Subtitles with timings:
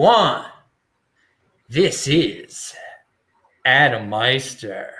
[0.00, 0.46] one.
[1.68, 2.74] This is
[3.66, 4.94] Adam Meister,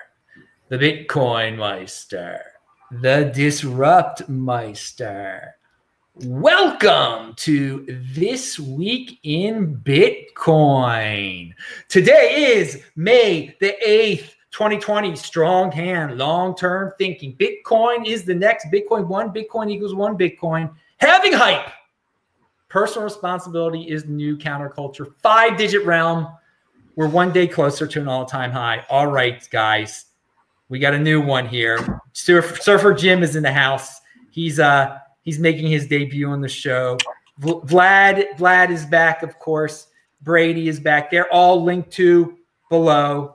[0.69, 2.43] the Bitcoin Meister,
[2.91, 5.55] the Disrupt Meister.
[6.17, 11.55] Welcome to This Week in Bitcoin.
[11.89, 15.17] Today is May the 8th, 2020.
[15.17, 17.39] Strong hand, long term thinking.
[17.39, 19.07] Bitcoin is the next Bitcoin.
[19.07, 20.71] One Bitcoin equals one Bitcoin.
[20.99, 21.71] Halving hype.
[22.71, 25.13] Personal responsibility is new counterculture.
[25.19, 26.29] Five digit realm.
[26.95, 28.87] We're one day closer to an all time high.
[28.89, 30.07] All right, guys.
[30.69, 32.01] We got a new one here.
[32.13, 34.01] Surfer, Surfer Jim is in the house.
[34.31, 36.97] He's uh he's making his debut on the show.
[37.41, 39.89] Vlad Vlad is back, of course.
[40.23, 41.11] Brady is back.
[41.11, 43.35] They're all linked to below.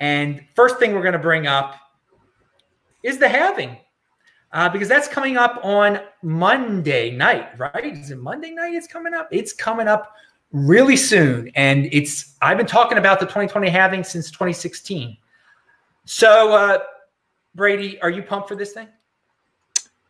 [0.00, 1.76] And first thing we're going to bring up
[3.02, 3.78] is the halving
[4.56, 7.84] uh, because that's coming up on Monday night, right?
[7.84, 8.72] Is it Monday night?
[8.72, 9.28] It's coming up.
[9.30, 10.16] It's coming up
[10.50, 15.18] really soon, and it's I've been talking about the 2020 halving since 2016.
[16.06, 16.78] So, uh,
[17.54, 18.88] Brady, are you pumped for this thing?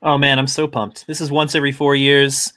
[0.01, 1.09] Oh man, I'm so pumped.
[1.09, 2.53] This is once every four years.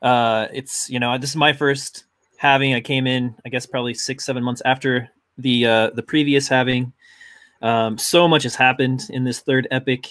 [0.00, 2.04] Uh, it's you know this is my first
[2.38, 2.72] halving.
[2.72, 6.94] I came in, I guess, probably six, seven months after the uh, the previous halving.
[7.60, 10.06] Um, so much has happened in this third epoch.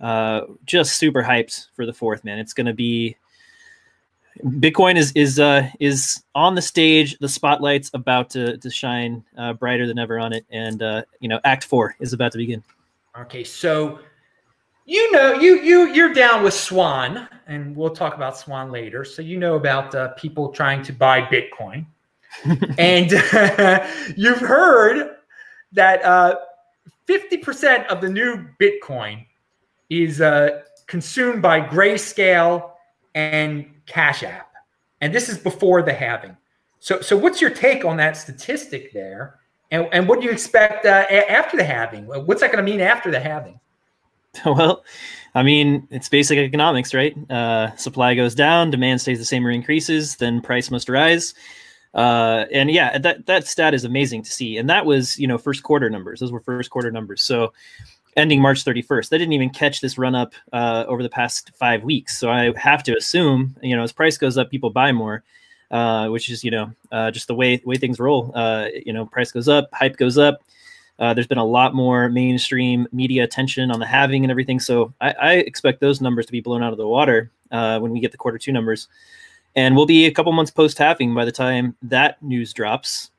[0.00, 2.38] Uh, just super hyped for the fourth man.
[2.38, 3.16] It's going to be
[4.42, 7.18] Bitcoin is is uh, is on the stage.
[7.18, 11.28] The spotlight's about to to shine uh, brighter than ever on it, and uh, you
[11.28, 12.62] know, Act Four is about to begin.
[13.16, 14.00] Okay, so
[14.86, 19.04] you know you you you're down with Swan, and we'll talk about Swan later.
[19.04, 21.86] So you know about uh, people trying to buy Bitcoin,
[22.78, 23.12] and
[24.16, 25.16] you've heard
[25.70, 26.36] that uh,
[27.06, 29.24] fifty percent of the new Bitcoin
[30.02, 32.70] is uh, consumed by Grayscale
[33.14, 34.52] and Cash App,
[35.00, 36.36] and this is before the halving.
[36.80, 39.40] So, so what's your take on that statistic there?
[39.70, 42.06] And, and what do you expect uh, after the halving?
[42.06, 43.60] What's that going to mean after the halving?
[44.44, 44.84] Well,
[45.34, 47.14] I mean, it's basic economics, right?
[47.30, 51.34] Uh, supply goes down, demand stays the same or increases, then price must rise.
[51.94, 54.56] Uh, and yeah, that that stat is amazing to see.
[54.56, 56.20] And that was, you know, first quarter numbers.
[56.20, 57.22] Those were first quarter numbers.
[57.22, 57.52] So
[58.16, 59.08] ending March 31st.
[59.08, 62.18] They didn't even catch this run up uh, over the past five weeks.
[62.18, 65.22] So I have to assume, you know, as price goes up, people buy more,
[65.70, 68.32] uh, which is, you know, uh, just the way way things roll.
[68.34, 70.42] Uh, you know, price goes up, hype goes up.
[70.98, 74.60] Uh, there's been a lot more mainstream media attention on the halving and everything.
[74.60, 77.90] So I, I expect those numbers to be blown out of the water uh, when
[77.90, 78.86] we get the quarter two numbers.
[79.56, 83.10] And we'll be a couple months post halving by the time that news drops.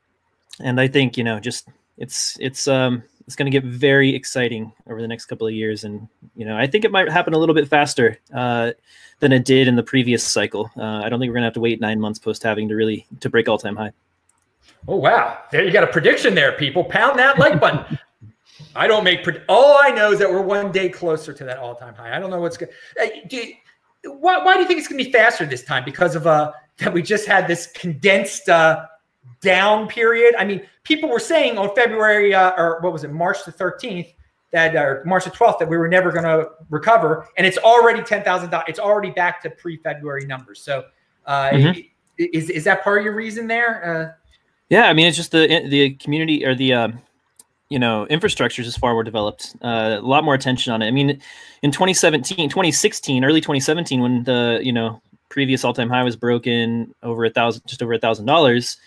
[0.60, 1.68] And I think, you know, just
[1.98, 5.84] it's it's um it's going to get very exciting over the next couple of years,
[5.84, 8.72] and you know I think it might happen a little bit faster uh,
[9.20, 10.70] than it did in the previous cycle.
[10.76, 12.74] Uh, I don't think we're going to have to wait nine months post halving to
[12.74, 13.92] really to break all time high.
[14.86, 15.38] Oh wow!
[15.50, 16.84] There you got a prediction there, people.
[16.84, 17.98] Pound that like button.
[18.76, 21.74] I don't make all I know is that we're one day closer to that all
[21.74, 22.16] time high.
[22.16, 22.68] I don't know what's good.
[22.96, 23.60] Hey,
[24.04, 25.84] why, why do you think it's going to be faster this time?
[25.84, 28.86] Because of uh that we just had this condensed uh
[29.40, 30.34] down period.
[30.38, 34.12] I mean, people were saying on February uh, or what was it, March the 13th,
[34.52, 38.02] that or March the 12th that we were never going to recover, and it's already
[38.02, 38.66] ten thousand dollars.
[38.68, 40.60] It's already back to pre-February numbers.
[40.62, 40.84] So,
[41.26, 41.80] uh, mm-hmm.
[42.18, 43.84] is is that part of your reason there?
[43.84, 44.12] Uh,
[44.68, 47.02] yeah, I mean, it's just the the community or the um,
[47.68, 49.56] you know infrastructure is far more developed.
[49.62, 50.86] Uh, a lot more attention on it.
[50.86, 51.20] I mean,
[51.62, 57.24] in 2017, 2016, early 2017, when the you know previous all-time high was broken over
[57.24, 58.78] a thousand, just over a thousand dollars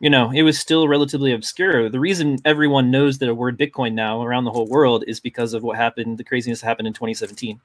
[0.00, 1.90] you know, it was still relatively obscure.
[1.90, 5.62] The reason everyone knows the word Bitcoin now around the whole world is because of
[5.62, 7.60] what happened, the craziness that happened in 2017.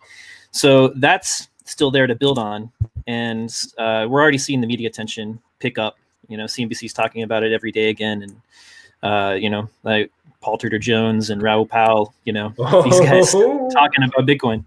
[0.51, 2.69] So that's still there to build on.
[3.07, 5.97] And uh, we're already seeing the media attention pick up.
[6.27, 8.23] You know, CNBC's talking about it every day again.
[8.23, 8.41] And,
[9.01, 10.11] uh, you know, like
[10.41, 12.49] Paul Tudor Jones and Raoul Pal, you know,
[12.83, 13.31] these guys
[13.73, 14.65] talking about Bitcoin.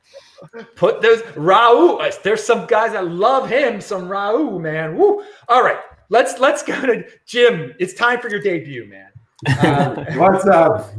[0.74, 2.02] Put those Raoul.
[2.22, 4.96] There's some guys that love him, some Raoul, man.
[4.96, 5.22] Woo.
[5.48, 7.74] All right let's let's go to Jim.
[7.78, 9.10] It's time for your debut, man.
[9.46, 10.90] Uh, what's up?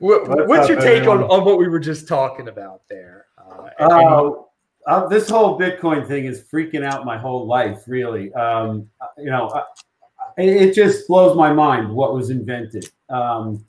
[0.00, 3.26] What, what's, what's up, your take on, on what we were just talking about there?
[3.38, 4.32] Uh, uh,
[4.88, 8.32] uh, this whole Bitcoin thing is freaking out my whole life, really.
[8.34, 9.48] Um, you know,
[10.36, 12.90] it just blows my mind what was invented.
[13.08, 13.64] Um,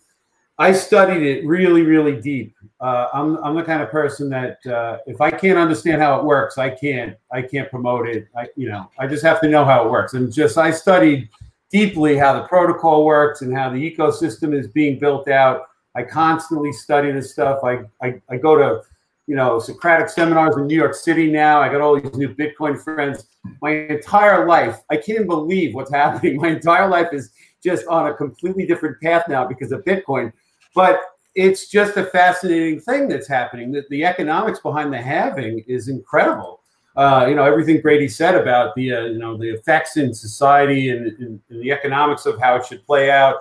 [0.60, 2.56] I studied it really, really deep.
[2.80, 6.26] Uh, I'm, I'm the kind of person that uh, if I can't understand how it
[6.26, 8.28] works, I can't I can't promote it.
[8.38, 10.14] I you know I just have to know how it works.
[10.14, 11.30] And just I studied
[11.72, 15.70] deeply how the protocol works and how the ecosystem is being built out.
[15.96, 17.64] I constantly study this stuff.
[17.64, 18.84] I I, I go to
[19.28, 21.62] you know, Socratic seminars in New York City now.
[21.62, 23.28] I got all these new Bitcoin friends.
[23.62, 26.38] My entire life, I can't believe what's happening.
[26.38, 27.32] My entire life is
[27.64, 30.34] just on a completely different path now because of Bitcoin.
[30.76, 31.02] But
[31.36, 33.72] it's just a fascinating thing that's happening.
[33.72, 36.62] That the economics behind the halving is incredible.
[36.96, 40.90] Uh, you know everything Brady said about the uh, you know the effects in society
[40.90, 43.38] and, and, and, the economics of how it should play out.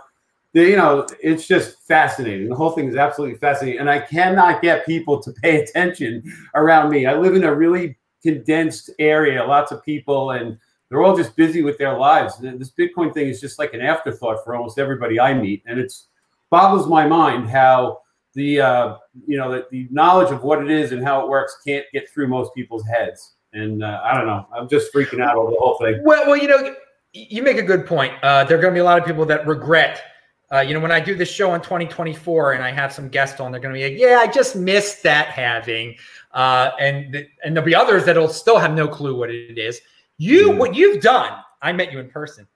[0.55, 2.49] The, you know it's just fascinating.
[2.49, 6.23] The whole thing is absolutely fascinating, and I cannot get people to pay attention
[6.55, 7.05] around me.
[7.05, 10.57] I live in a really condensed area, lots of people, and
[10.89, 12.39] they're all just busy with their lives.
[12.39, 16.09] This Bitcoin thing is just like an afterthought for almost everybody I meet, and it's
[16.53, 17.99] boggles my mind how
[18.35, 18.97] the uh,
[19.27, 22.09] you know the, the knowledge of what it is and how it works can't get
[22.11, 23.35] through most people's heads.
[23.55, 24.47] And uh, I don't know.
[24.55, 26.01] I'm just freaking out over the whole thing.
[26.05, 26.75] Well, well, you know,
[27.13, 28.13] you make a good point.
[28.23, 30.03] Uh, there are going to be a lot of people that regret.
[30.51, 33.41] Uh, you know, when I do this show in 2024 and I have some guests
[33.41, 35.97] on, they're going to be like, "Yeah, I just missed that halving,"
[36.33, 39.81] uh, and and there'll be others that'll still have no clue what it is.
[40.19, 41.33] You, what you've done,
[41.63, 42.47] I met you in person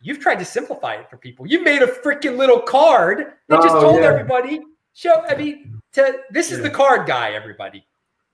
[0.00, 1.46] you've tried to simplify it for people.
[1.46, 4.08] You made a freaking little card that just oh, told yeah.
[4.08, 4.60] everybody,
[4.94, 6.64] show, I mean, to this is yeah.
[6.64, 7.86] the card guy, everybody.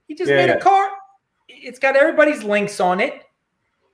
[0.07, 0.45] He just yeah.
[0.45, 0.91] made a card.
[1.49, 3.23] It's got everybody's links on it.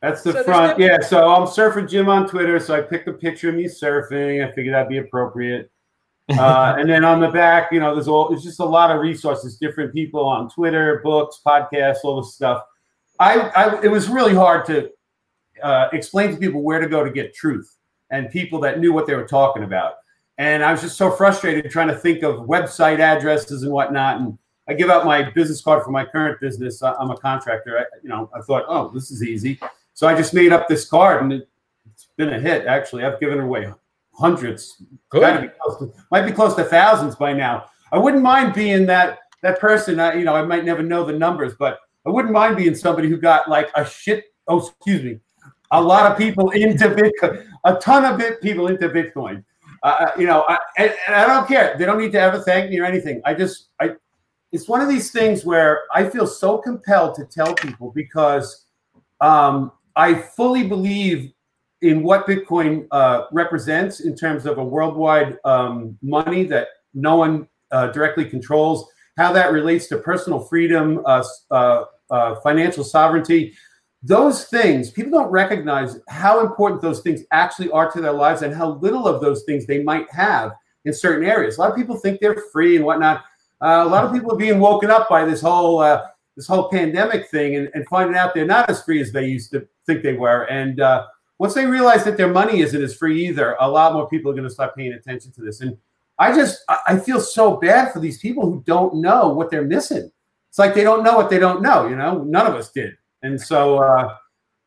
[0.02, 0.78] That's the so front.
[0.78, 1.00] No- yeah.
[1.02, 2.60] So I'm surfing Jim on Twitter.
[2.60, 4.46] So I picked a picture of me surfing.
[4.46, 5.72] I figured that'd be appropriate.
[6.38, 9.02] uh, and then on the back, you know, there's all it's just a lot of
[9.02, 12.64] resources, different people on Twitter, books, podcasts, all this stuff.
[13.20, 14.90] I, I it was really hard to
[15.64, 17.78] uh, explain to people where to go to get truth
[18.12, 19.96] and people that knew what they were talking about.
[20.38, 24.20] And I was just so frustrated trying to think of website addresses and whatnot.
[24.20, 24.38] And
[24.68, 26.82] I give out my business card for my current business.
[26.82, 27.80] I'm a contractor.
[27.80, 29.60] I, you know, I thought, oh, this is easy.
[29.94, 31.50] So I just made up this card, and it,
[31.86, 32.66] has been a hit.
[32.66, 33.72] Actually, I've given away
[34.14, 34.82] hundreds.
[35.10, 35.42] Good.
[35.42, 37.66] Be to, might be close to thousands by now.
[37.92, 40.00] I wouldn't mind being that that person.
[40.00, 43.08] I, you know, I might never know the numbers, but I wouldn't mind being somebody
[43.08, 44.26] who got like a shit.
[44.48, 45.20] Oh, excuse me,
[45.74, 49.44] a lot of people into Bitcoin, a ton of bit people into Bitcoin.
[49.82, 51.76] Uh, uh, you know, I, and, and, I don't care.
[51.78, 53.22] They don't need to ever thank me or anything.
[53.26, 53.96] I just, I,
[54.52, 58.66] it's one of these things where I feel so compelled to tell people because
[59.20, 61.34] um, I fully believe
[61.82, 67.48] in what Bitcoin uh, represents in terms of a worldwide um, money that no one
[67.72, 68.88] uh, directly controls,
[69.18, 73.54] how that relates to personal freedom, uh, uh, financial sovereignty
[74.04, 78.54] those things people don't recognize how important those things actually are to their lives and
[78.54, 80.52] how little of those things they might have
[80.86, 81.58] in certain areas.
[81.58, 83.24] A lot of people think they're free and whatnot.
[83.62, 86.06] Uh, a lot of people are being woken up by this whole uh,
[86.36, 89.52] this whole pandemic thing and, and, finding out they're not as free as they used
[89.52, 90.44] to think they were.
[90.46, 91.06] And uh,
[91.38, 94.34] once they realize that their money isn't as free either a lot more people are
[94.34, 95.62] going to start paying attention to this.
[95.62, 95.78] And
[96.20, 100.12] i just i feel so bad for these people who don't know what they're missing.
[100.50, 102.24] It's like they don't know what they don't know you know?
[102.24, 104.16] None of us did and so, uh,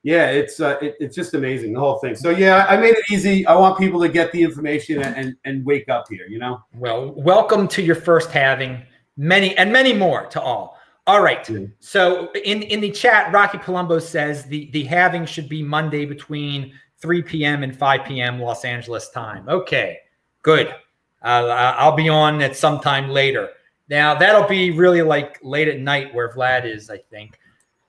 [0.03, 2.15] yeah, it's uh, it, it's just amazing the whole thing.
[2.15, 3.45] So yeah, I made it easy.
[3.47, 6.27] I want people to get the information and, and, and wake up here.
[6.29, 6.63] You know.
[6.75, 8.83] Well, welcome to your first halving.
[9.17, 10.79] Many and many more to all.
[11.09, 11.49] All right.
[11.81, 16.73] So in in the chat, Rocky Palumbo says the the halving should be Monday between
[16.99, 17.63] 3 p.m.
[17.63, 18.41] and 5 p.m.
[18.41, 19.49] Los Angeles time.
[19.49, 19.99] Okay,
[20.43, 20.69] good.
[21.23, 23.51] Uh, I'll be on at some time later.
[23.89, 27.39] Now that'll be really like late at night where Vlad is, I think.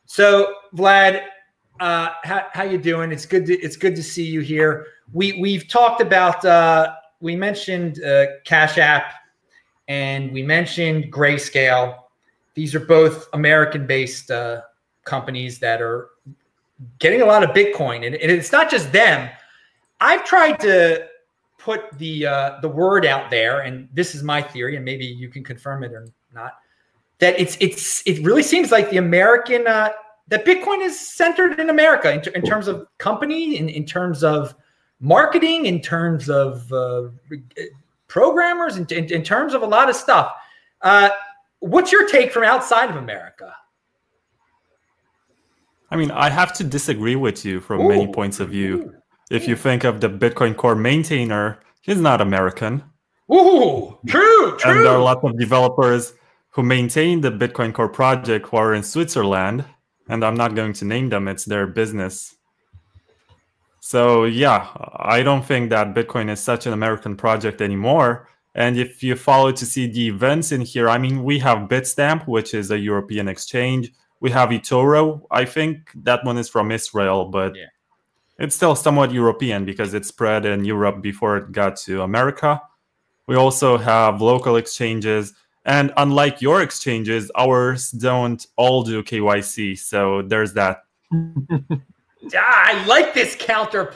[0.07, 1.25] So, Vlad,
[1.81, 3.11] uh, how, how you doing?
[3.11, 3.45] It's good.
[3.45, 4.87] To, it's good to see you here.
[5.13, 6.43] We we've talked about.
[6.43, 9.13] Uh, we mentioned uh, Cash App,
[9.89, 11.99] and we mentioned Grayscale.
[12.53, 14.61] These are both American-based uh,
[15.03, 16.09] companies that are
[16.99, 19.29] getting a lot of Bitcoin, and, and it's not just them.
[19.99, 21.05] I've tried to
[21.57, 25.27] put the uh, the word out there, and this is my theory, and maybe you
[25.27, 26.53] can confirm it or not
[27.19, 29.89] that it's it's it really seems like the American uh,
[30.27, 34.53] that Bitcoin is centered in America in, in terms of company, in, in terms of
[34.99, 37.03] marketing, in terms of uh,
[38.07, 40.33] programmers, in, in, in, terms of a lot of stuff.
[40.81, 41.09] Uh,
[41.59, 43.53] what's your take from outside of America?
[45.89, 47.89] I mean, I have to disagree with you from Ooh.
[47.89, 48.93] many points of view.
[49.31, 52.83] If you think of the Bitcoin Core maintainer, he's not American.
[53.33, 54.71] Ooh, true, true.
[54.71, 56.13] And there are a lot of developers
[56.57, 59.63] who maintain the Bitcoin Core project who are in Switzerland,
[60.09, 62.35] and I'm not going to name them, it's their business.
[63.79, 68.27] So, yeah, I don't think that Bitcoin is such an American project anymore.
[68.55, 72.25] And if you follow to see the events in here, I mean, we have Bitstamp,
[72.25, 73.91] which is a European exchange.
[74.19, 75.21] We have eToro.
[75.29, 77.65] I think that one is from Israel, but yeah.
[78.39, 82.59] it's still somewhat European because it spread in Europe before it got to America.
[83.27, 85.35] We also have local exchanges
[85.67, 89.77] And unlike your exchanges, ours don't all do KYC.
[89.77, 90.85] So there's that.
[92.33, 93.93] I like this counter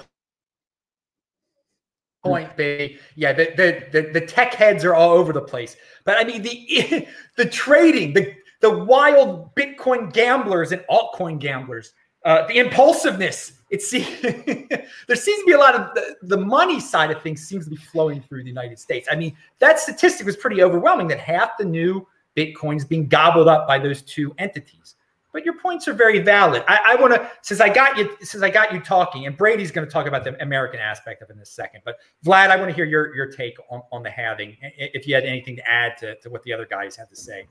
[2.24, 3.00] point, baby.
[3.16, 5.76] Yeah, the, the, the the tech heads are all over the place.
[6.04, 11.94] But I mean the the trading, the the wild Bitcoin gamblers and altcoin gamblers,
[12.26, 13.54] uh, the impulsiveness.
[13.72, 17.42] It seems there seems to be a lot of the, the money side of things
[17.42, 19.08] seems to be flowing through the United States.
[19.10, 23.48] I mean, that statistic was pretty overwhelming that half the new Bitcoin is being gobbled
[23.48, 24.96] up by those two entities.
[25.34, 26.64] But your points are very valid.
[26.68, 29.72] I, I want to, since I got you, since I got you talking, and Brady's
[29.72, 31.82] going to talk about the American aspect of it in a second.
[31.86, 34.58] But Vlad, I want to hear your your take on, on the halving.
[34.62, 37.48] If you had anything to add to, to what the other guys had to say.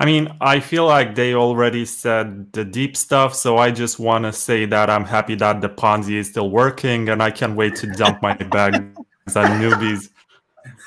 [0.00, 4.26] I mean, I feel like they already said the deep stuff, so I just want
[4.26, 7.74] to say that I'm happy that the Ponzi is still working, and I can't wait
[7.76, 10.10] to dump my bag on newbies.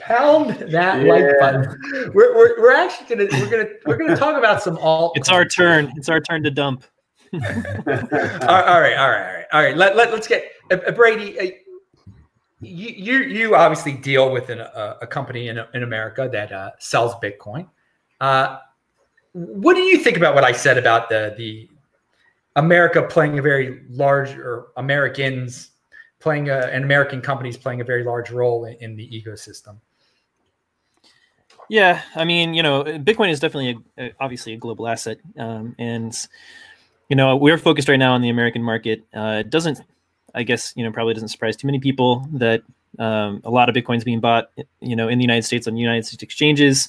[0.00, 1.12] Pound that yeah.
[1.12, 2.10] like button.
[2.14, 5.12] We're, we're, we're actually gonna we're gonna we're gonna talk about some alt.
[5.14, 5.92] It's our turn.
[5.96, 6.84] It's our turn to dump.
[7.34, 9.76] all, right, all right, all right, all right.
[9.76, 11.38] Let, let, let's get uh, uh Brady.
[11.38, 11.50] Uh,
[12.60, 17.14] you, you obviously deal with an, uh, a company in, in America that uh, sells
[17.16, 17.68] Bitcoin.
[18.20, 18.58] Uh,
[19.32, 21.68] what do you think about what I said about the the
[22.56, 25.70] America playing a very large or Americans
[26.18, 29.76] playing a, and American companies playing a very large role in, in the ecosystem?
[31.68, 35.76] Yeah, I mean, you know, Bitcoin is definitely a, a, obviously a global asset, um,
[35.78, 36.14] and
[37.08, 39.04] you know, we're focused right now on the American market.
[39.14, 39.80] Uh, it doesn't
[40.34, 42.62] I guess you know probably doesn't surprise too many people that
[42.98, 46.06] um, a lot of Bitcoin's being bought, you know, in the United States on United
[46.06, 46.88] States exchanges,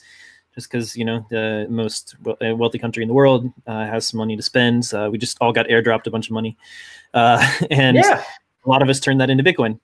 [0.56, 4.18] just because you know the most uh, wealthy country in the world uh, has some
[4.18, 4.92] money to spend.
[4.94, 6.58] Uh, we just all got airdropped a bunch of money,
[7.14, 8.24] uh, and yeah.
[8.66, 9.80] a lot of us turned that into Bitcoin.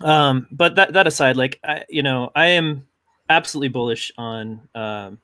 [0.00, 2.86] Um, but that that aside, like I, you know, I am
[3.28, 5.18] absolutely bullish on um,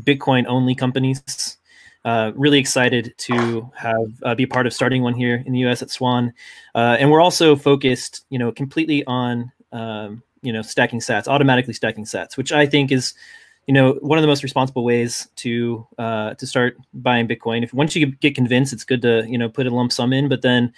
[0.00, 1.56] Bitcoin only companies.
[2.06, 5.82] Uh, really excited to have uh, be part of starting one here in the U.S.
[5.82, 6.32] at Swan,
[6.76, 11.74] uh, and we're also focused, you know, completely on um, you know stacking Sats, automatically
[11.74, 13.12] stacking Sats, which I think is,
[13.66, 17.64] you know, one of the most responsible ways to uh, to start buying Bitcoin.
[17.64, 20.28] If once you get convinced, it's good to you know put a lump sum in,
[20.28, 20.72] but then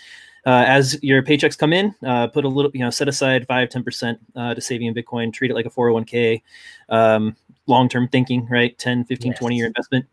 [0.46, 3.68] uh, as your paychecks come in, uh, put a little, you know, set aside five,
[3.68, 6.40] 10% uh, to saving in Bitcoin, treat it like a 401k,
[6.88, 8.78] um, long-term thinking, right?
[8.78, 9.38] 10, 15, yes.
[9.38, 10.06] 20 year investment.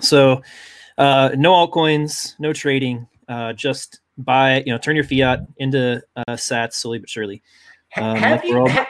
[0.00, 0.42] So
[0.96, 6.24] uh, no altcoins, no trading, uh, just buy, you know, turn your fiat into uh,
[6.30, 7.42] sats slowly but surely.
[7.96, 8.68] Um, have, you, all...
[8.68, 8.88] ha-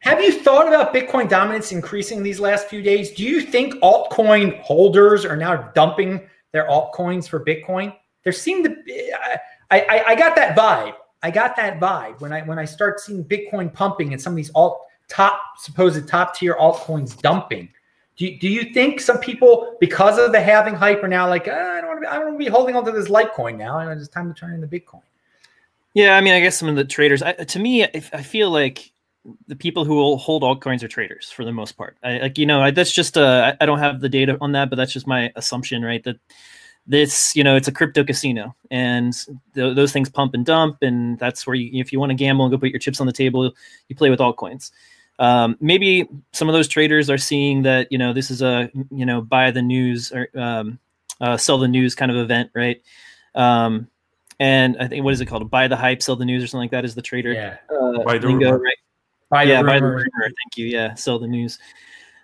[0.00, 3.12] have you thought about Bitcoin dominance increasing these last few days?
[3.12, 7.94] Do you think altcoin holders are now dumping their altcoins for Bitcoin?
[8.22, 9.12] There seemed to be,
[9.70, 10.94] I, I, I got that vibe.
[11.22, 14.36] I got that vibe when I when I start seeing Bitcoin pumping and some of
[14.36, 17.68] these alt top supposed top tier altcoins dumping.
[18.16, 21.48] Do you, do you think some people, because of the halving hype, are now like,
[21.50, 23.08] ah, I don't want to be, I don't want to be holding on to this
[23.08, 25.02] Litecoin now, and it's time to turn into Bitcoin?
[25.92, 27.22] Yeah, I mean, I guess some of the traders.
[27.22, 28.90] I, to me, I, I feel like
[29.48, 31.98] the people who will hold altcoins are traders for the most part.
[32.02, 34.70] I, like you know, I, that's just uh, I don't have the data on that,
[34.70, 36.02] but that's just my assumption, right?
[36.04, 36.16] That
[36.86, 39.12] this you know it's a crypto casino, and
[39.54, 42.44] th- those things pump and dump, and that's where you if you want to gamble
[42.44, 43.52] and go put your chips on the table,
[43.88, 44.70] you play with altcoins
[45.18, 49.06] um, maybe some of those traders are seeing that you know this is a you
[49.06, 50.78] know buy the news or um,
[51.20, 52.82] uh, sell the news kind of event, right?
[53.34, 53.88] Um,
[54.38, 55.50] and I think what is it called?
[55.50, 56.84] Buy the hype, sell the news, or something like that.
[56.84, 57.56] Is the trader yeah.
[57.70, 58.76] uh, buy the lingo, right?
[59.30, 60.04] Buy yeah, the buy the rumor.
[60.20, 60.66] Thank you.
[60.66, 61.58] Yeah, sell the news.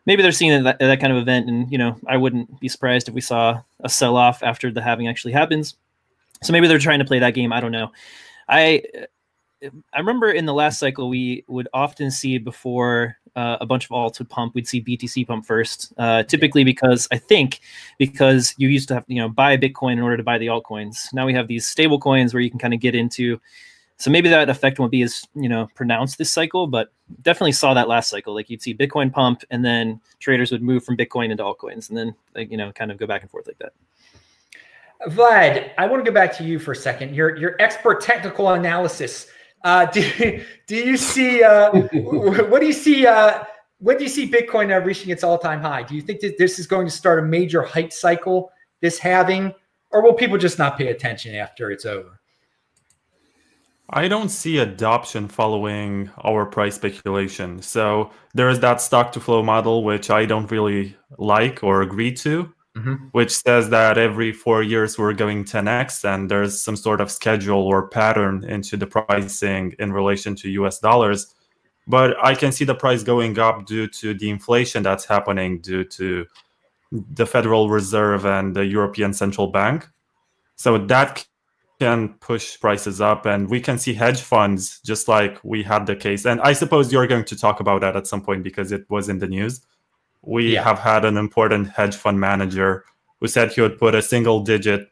[0.04, 3.08] Maybe they're seeing that, that kind of event, and you know, I wouldn't be surprised
[3.08, 5.76] if we saw a sell off after the halving actually happens.
[6.42, 7.52] So maybe they're trying to play that game.
[7.52, 7.92] I don't know.
[8.48, 8.82] I
[9.92, 13.90] I remember in the last cycle we would often see before uh, a bunch of
[13.90, 15.92] alts would pump, we'd see BTC pump first.
[15.96, 17.60] Uh, typically because I think
[17.98, 21.12] because you used to have you know buy Bitcoin in order to buy the altcoins.
[21.12, 23.40] Now we have these stable coins where you can kind of get into.
[23.98, 26.92] So maybe that effect won't be as you know pronounced this cycle, but
[27.22, 28.34] definitely saw that last cycle.
[28.34, 31.96] Like you'd see Bitcoin pump, and then traders would move from Bitcoin into altcoins, and
[31.96, 33.72] then like, you know kind of go back and forth like that.
[35.08, 37.14] Vlad, I want to go back to you for a second.
[37.14, 39.28] Your your expert technical analysis
[39.64, 43.44] uh, do, do you see uh, what do you see uh,
[43.78, 45.82] when do you see Bitcoin now reaching its all-time high?
[45.82, 49.52] Do you think that this is going to start a major hype cycle, this halving,
[49.90, 52.20] or will people just not pay attention after it's over?
[53.90, 57.60] I don't see adoption following our price speculation.
[57.60, 62.12] So there is that stock to flow model, which I don't really like or agree
[62.12, 62.94] to mm-hmm.
[63.12, 67.60] which says that every four years we're going 10x and there's some sort of schedule
[67.60, 71.34] or pattern into the pricing in relation to US dollars.
[71.88, 75.84] but I can see the price going up due to the inflation that's happening due
[75.84, 76.26] to
[76.92, 79.88] the Federal Reserve and the European Central Bank.
[80.56, 81.26] So that
[81.80, 85.96] can push prices up, and we can see hedge funds just like we had the
[85.96, 86.26] case.
[86.26, 89.08] And I suppose you're going to talk about that at some point because it was
[89.08, 89.62] in the news.
[90.22, 90.62] We Yeah.
[90.64, 92.84] have had an important hedge fund manager
[93.20, 94.88] who said he would put a single digit.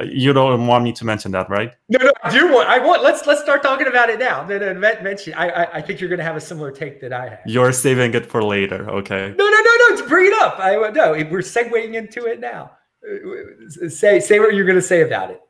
[0.00, 1.72] uh, You don't want me to mention that, right?
[1.88, 2.68] No, no, I do want.
[2.68, 3.02] I want.
[3.02, 4.44] Let's let's start talking about it now.
[4.46, 5.34] No, no, mention.
[5.34, 7.38] I, I I think you're going to have a similar take that I have.
[7.46, 9.32] You're saving it for later, okay?
[9.38, 10.06] No, no, no, no.
[10.08, 10.58] Bring it up.
[10.58, 11.12] I no.
[11.30, 12.72] We're segueing into it now.
[13.06, 15.40] Uh, Say say what you're going to say about it.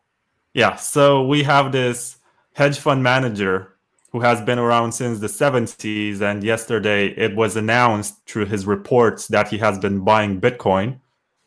[0.52, 2.18] Yeah, so we have this
[2.52, 3.73] hedge fund manager
[4.14, 9.26] who has been around since the 70s, and yesterday it was announced through his reports
[9.26, 11.00] that he has been buying Bitcoin.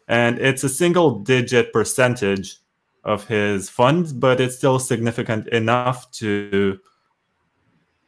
[0.10, 2.58] And it's a single digit percentage
[3.06, 6.78] of his funds, but it's still significant enough to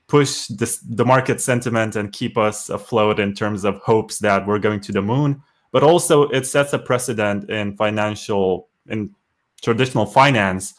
[0.08, 4.60] push this, the market sentiment and keep us afloat in terms of hopes that we're
[4.60, 5.42] going to the moon.
[5.72, 9.16] But also, it sets a precedent in financial, in
[9.62, 10.74] traditional finance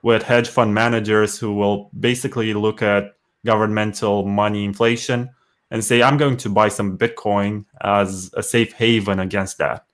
[0.00, 3.17] with hedge fund managers who will basically look at
[3.48, 5.30] governmental money inflation
[5.70, 9.86] and say, I'm going to buy some Bitcoin as a safe haven against that.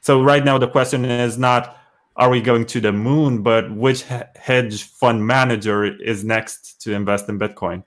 [0.00, 1.76] So, right now, the question is not,
[2.16, 4.02] are we going to the moon, but which
[4.48, 7.84] hedge fund manager is next to invest in Bitcoin?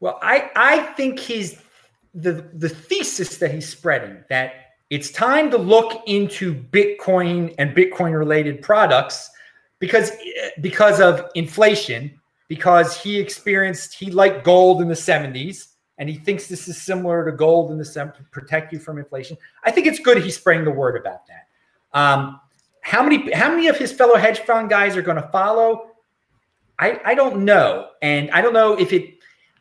[0.00, 1.50] Well, I I think he's
[2.14, 4.48] the the thesis that he's spreading that
[4.90, 9.30] it's time to look into Bitcoin and Bitcoin related products
[9.78, 10.10] because
[10.60, 12.02] because of inflation
[12.48, 17.24] because he experienced he liked gold in the 70s and he thinks this is similar
[17.24, 19.36] to gold in the 70s to protect you from inflation.
[19.64, 21.98] I think it's good he's spreading the word about that.
[21.98, 22.40] Um,
[22.80, 25.90] how many how many of his fellow hedge fund guys are going to follow?
[26.78, 29.14] I I don't know, and I don't know if it.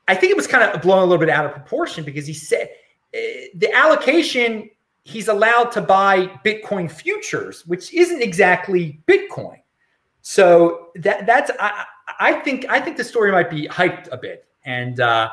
[0.07, 2.33] I think it was kind of blown a little bit out of proportion because he
[2.33, 2.69] said
[3.13, 3.17] uh,
[3.55, 4.69] the allocation
[5.03, 9.59] he's allowed to buy Bitcoin futures, which isn't exactly Bitcoin.
[10.21, 11.85] So that that's I,
[12.19, 15.29] I think I think the story might be hyped a bit, and uh,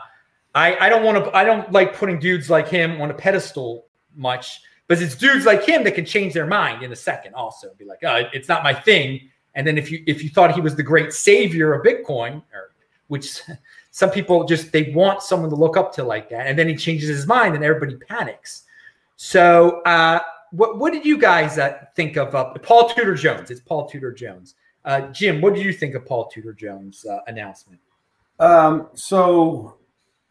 [0.55, 3.87] I I don't want to I don't like putting dudes like him on a pedestal
[4.15, 7.35] much, but it's dudes like him that can change their mind in a second.
[7.35, 9.29] Also, be like, oh, it's not my thing.
[9.55, 12.73] And then if you if you thought he was the great savior of Bitcoin, or
[13.09, 13.43] which
[13.91, 16.77] some people just they want someone to look up to like that, and then he
[16.77, 18.65] changes his mind and everybody panics.
[19.17, 20.21] So, uh,
[20.51, 23.51] what what did you guys uh, think of uh, Paul Tudor Jones?
[23.51, 24.55] It's Paul Tudor Jones.
[24.85, 27.81] Uh, Jim, what did you think of Paul Tudor Jones' uh, announcement?
[28.39, 29.79] Um, so,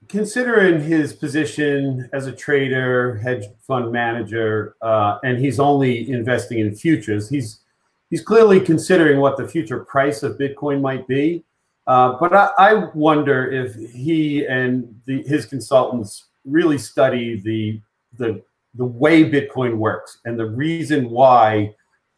[0.07, 6.75] considering his position as a trader, hedge fund manager, uh, and he's only investing in
[6.75, 7.61] futures, he's
[8.09, 11.43] he's clearly considering what the future price of Bitcoin might be.
[11.87, 17.81] Uh, but I, I wonder if he and the, his consultants really study the
[18.17, 18.43] the
[18.75, 21.73] the way Bitcoin works and the reason why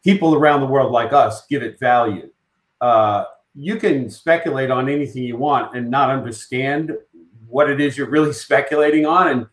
[0.06, 2.30] people around the world like us give it value.
[2.80, 3.24] Uh,
[3.56, 6.96] you can speculate on anything you want and not understand
[7.48, 9.26] what it is you're really speculating on.
[9.26, 9.46] And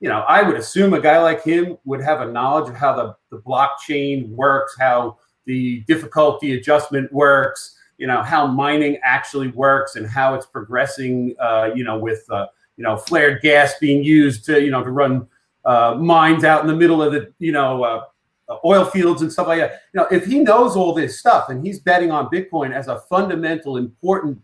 [0.00, 2.96] you know, I would assume a guy like him would have a knowledge of how
[2.96, 9.94] the, the blockchain works, how the difficulty adjustment works, you know, how mining actually works
[9.94, 12.46] and how it's progressing, uh, you know, with, uh,
[12.76, 15.28] you know, flared gas being used to, you know, to run
[15.66, 18.04] uh, mines out in the middle of the, you know, uh,
[18.50, 19.82] Uh, oil fields and stuff like that.
[19.94, 23.00] You know, if he knows all this stuff and he's betting on Bitcoin as a
[23.08, 24.40] fundamental, important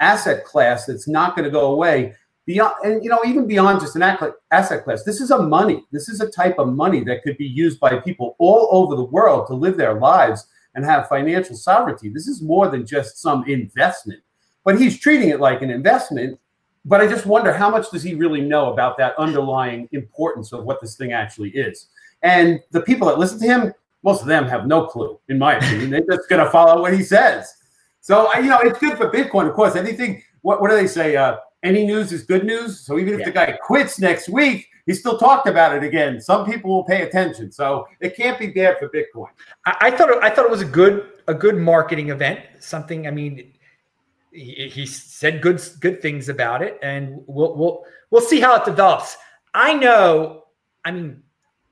[0.00, 2.14] asset class that's not going to go away,
[2.46, 4.02] beyond and you know even beyond just an
[4.50, 5.84] asset class this is a money.
[5.92, 9.04] This is a type of money that could be used by people all over the
[9.04, 12.08] world to live their lives and have financial sovereignty.
[12.08, 14.22] This is more than just some investment
[14.64, 16.38] but he's treating it like an investment.
[16.86, 20.64] But i just wonder how much does he really know about that underlying importance of
[20.64, 21.88] what this thing actually is
[22.22, 25.54] and the people that listen to him most of them have no clue in my
[25.56, 27.54] opinion they're just going to follow what he says
[28.00, 31.16] so you know it's good for bitcoin of course anything what, what do they say
[31.16, 32.80] uh, any news is good news.
[32.80, 33.26] So even if Yeah.
[33.26, 36.20] the guy quits next week, he still talked about it again.
[36.20, 37.52] Some people will pay attention.
[37.52, 39.28] So it can't be bad for Bitcoin.
[39.66, 42.40] I, I thought it, I thought it was a good a good marketing event.
[42.58, 43.52] Something I mean,
[44.32, 48.64] he, he said good good things about it, and we'll we'll we'll see how it
[48.64, 49.16] develops.
[49.52, 50.44] I know.
[50.84, 51.22] I mean,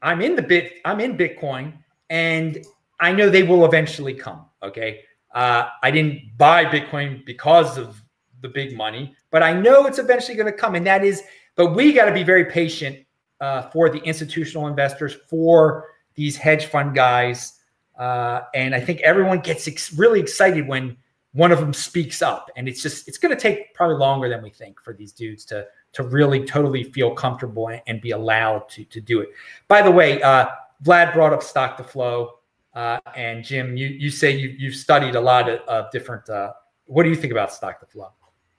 [0.02, 0.74] I'm in the bit.
[0.84, 1.72] I'm in Bitcoin,
[2.11, 2.64] and
[3.00, 4.46] I know they will eventually come.
[4.62, 5.00] Okay,
[5.34, 8.02] uh, I didn't buy Bitcoin because of
[8.40, 11.22] the big money, but I know it's eventually going to come, and that is.
[11.56, 13.04] But we got to be very patient
[13.40, 17.54] uh, for the institutional investors, for these hedge fund guys,
[17.98, 20.96] uh, and I think everyone gets ex- really excited when
[21.32, 24.42] one of them speaks up, and it's just it's going to take probably longer than
[24.42, 25.66] we think for these dudes to
[25.98, 29.30] to really totally feel comfortable and, and be allowed to to do it.
[29.66, 30.46] By the way, uh,
[30.84, 32.38] Vlad brought up stock to flow,
[32.74, 36.30] uh, and Jim, you you say you you've studied a lot of, of different.
[36.30, 36.52] Uh,
[36.87, 38.12] what do you think about stock to flow?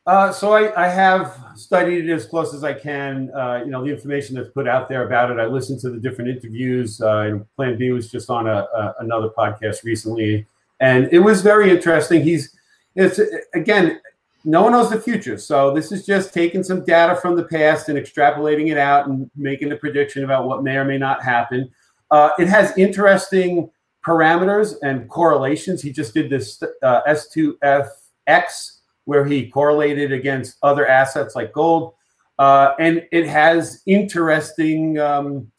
[0.05, 3.31] Uh, so I, I, have studied it as close as I can.
[3.31, 5.39] Uh, you know, the information that's put out there about it.
[5.39, 6.99] I listened to the different interviews.
[6.99, 10.45] Uh, Plan B was just on a, a, another podcast recently,
[10.79, 12.23] and it was very interesting.
[12.23, 12.57] He's
[12.95, 13.19] it's
[13.53, 14.01] again,
[14.45, 17.89] no one knows the future, so this is just taking some data from the past
[17.89, 21.69] and extrapolating it out and making a prediction about what may or may not happen.
[22.11, 23.69] Uh, it has interesting
[24.05, 25.81] parameters and correlations.
[25.81, 31.93] He just did this uh, S2FX where he correlated against other assets like gold.
[32.37, 35.51] Uh, and it has interesting, um,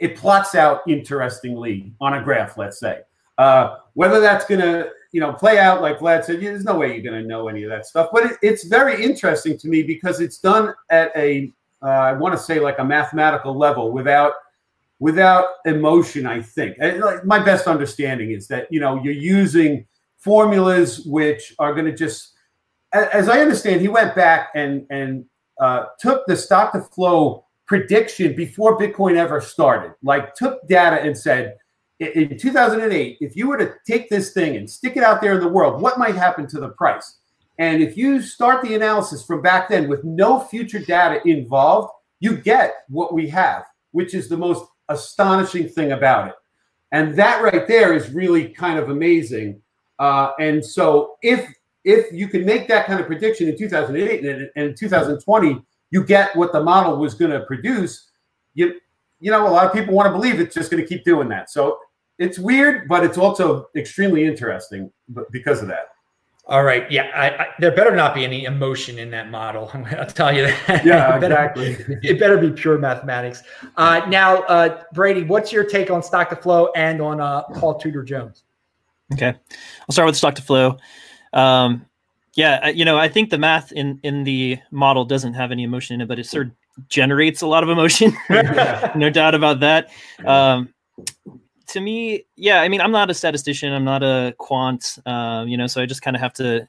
[0.00, 3.00] it plots out interestingly on a graph, let's say.
[3.38, 6.92] Uh, whether that's going to, you know, play out like Vlad said, there's no way
[6.92, 8.10] you're going to know any of that stuff.
[8.12, 12.34] But it, it's very interesting to me because it's done at a, uh, I want
[12.34, 14.34] to say like a mathematical level without
[14.98, 16.26] without emotion.
[16.26, 19.86] I think like my best understanding is that you know you're using
[20.18, 22.34] formulas which are going to just
[22.92, 25.24] as I understand, he went back and and
[25.60, 29.94] uh, took the stock to flow prediction before Bitcoin ever started.
[30.02, 31.56] Like took data and said,
[32.00, 35.40] in 2008, if you were to take this thing and stick it out there in
[35.40, 37.18] the world, what might happen to the price?
[37.58, 42.36] And if you start the analysis from back then with no future data involved, you
[42.36, 46.34] get what we have, which is the most astonishing thing about it.
[46.92, 49.60] And that right there is really kind of amazing.
[49.98, 51.52] Uh, and so if
[51.84, 56.34] if you can make that kind of prediction in 2008 and, in 2020, you get
[56.36, 58.10] what the model was going to produce.
[58.52, 58.78] You,
[59.18, 61.28] you know, a lot of people want to believe it's just going to keep doing
[61.28, 61.48] that.
[61.50, 61.78] So
[62.20, 64.92] it's weird, but it's also extremely interesting
[65.32, 65.88] because of that.
[66.46, 66.90] All right.
[66.90, 67.10] Yeah.
[67.14, 69.70] I, I, there better not be any emotion in that model.
[69.74, 70.84] I'll tell you that.
[70.84, 71.98] Yeah, it better, exactly.
[72.02, 73.42] It better be pure mathematics.
[73.76, 77.78] Uh, now, uh, Brady, what's your take on stock to flow and on uh, Paul
[77.78, 78.42] Tudor Jones?
[79.12, 79.28] Okay.
[79.28, 80.76] I'll start with stock to flow.
[81.32, 81.86] Um,
[82.34, 85.94] yeah, you know, I think the math in in the model doesn't have any emotion
[85.94, 88.16] in it, but it sort of generates a lot of emotion.
[88.30, 89.90] no doubt about that.
[90.24, 90.72] Um,
[91.70, 93.72] to me, yeah, I mean, I'm not a statistician.
[93.72, 94.98] I'm not a quant.
[95.06, 96.68] Uh, you know, so I just kind of have to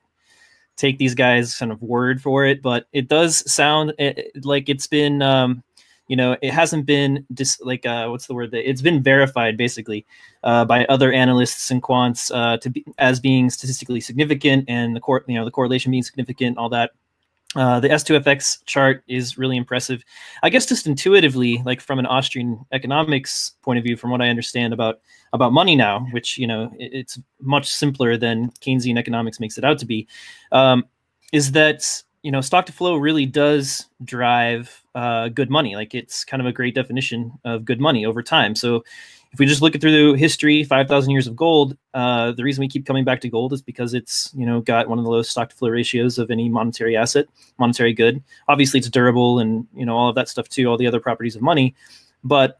[0.78, 2.62] take these guys kind of word for it.
[2.62, 5.64] But it does sound eh, eh, like it's been um,
[6.08, 10.06] you know it hasn't been dis- like uh, what's the word it's been verified basically
[10.44, 15.00] uh, by other analysts and quants uh, to be as being statistically significant and the
[15.00, 16.92] core you know the correlation being significant all that
[17.56, 20.04] uh, the S2FX chart is really impressive.
[20.42, 24.30] I guess just intuitively, like from an Austrian economics point of view, from what I
[24.30, 25.02] understand about
[25.34, 29.66] about money now, which you know it, it's much simpler than Keynesian economics makes it
[29.66, 30.08] out to be,
[30.52, 30.86] um,
[31.34, 35.76] is that you know, stock to flow really does drive uh, good money.
[35.76, 38.56] Like it's kind of a great definition of good money over time.
[38.56, 38.84] So
[39.32, 42.62] if we just look at through the history, 5,000 years of gold, uh, the reason
[42.62, 45.12] we keep coming back to gold is because it's, you know, got one of the
[45.12, 48.22] lowest stock to flow ratios of any monetary asset, monetary good.
[48.48, 51.36] Obviously it's durable and, you know, all of that stuff too, all the other properties
[51.36, 51.76] of money.
[52.24, 52.60] But,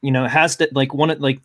[0.00, 1.40] you know, it has to like one, of like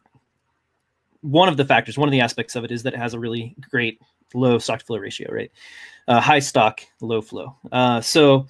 [1.22, 3.20] one of the factors, one of the aspects of it is that it has a
[3.20, 4.00] really great
[4.34, 5.52] low stock to flow ratio, right?
[6.08, 7.56] uh, high stock, low flow.
[7.72, 8.48] Uh, so,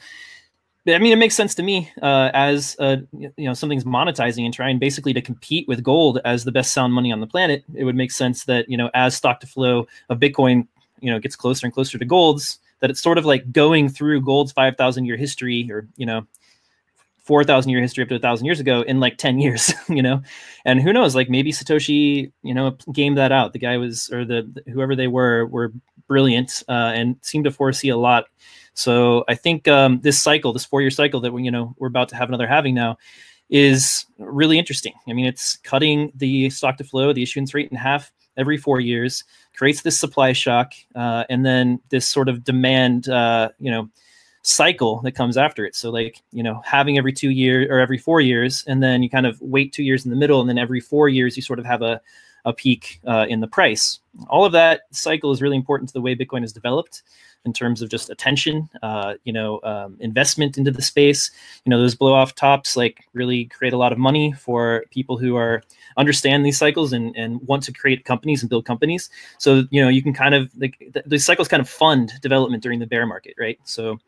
[0.88, 4.54] I mean, it makes sense to me uh, as uh, you know something's monetizing and
[4.54, 7.64] trying basically to compete with gold as the best sound money on the planet.
[7.74, 10.68] It would make sense that you know as stock to flow of Bitcoin,
[11.00, 14.22] you know, gets closer and closer to gold's, that it's sort of like going through
[14.22, 16.28] gold's five thousand year history, or you know,
[17.26, 20.22] 4,000 year history up to a thousand years ago in like 10 years, you know?
[20.64, 23.52] And who knows, like maybe Satoshi, you know, gamed that out.
[23.52, 25.74] The guy was, or the, whoever they were, were
[26.08, 28.26] brilliant uh, and seemed to foresee a lot.
[28.76, 31.88] So I think um, this cycle, this four year cycle that we, you know, we're
[31.88, 32.98] about to have another halving now
[33.50, 34.94] is really interesting.
[35.08, 38.80] I mean, it's cutting the stock to flow, the issuance rate in half every four
[38.80, 39.24] years,
[39.56, 43.90] creates this supply shock, uh, and then this sort of demand, uh, you know,
[44.42, 45.74] cycle that comes after it.
[45.74, 49.10] So like, you know, halving every two years or every four years, and then you
[49.10, 51.60] kind of wait two years in the middle, and then every four years you sort
[51.60, 52.02] of have a,
[52.46, 54.00] a peak uh, in the price.
[54.30, 57.04] All of that cycle is really important to the way Bitcoin is developed
[57.46, 61.30] in terms of just attention, uh, you know, um, investment into the space.
[61.64, 65.18] You know, those blow off tops like really create a lot of money for people
[65.18, 65.62] who are
[65.98, 69.10] understand these cycles and, and want to create companies and build companies.
[69.38, 72.64] So, you know, you can kind of like the, the cycles kind of fund development
[72.64, 73.60] during the bear market, right?
[73.64, 74.00] So,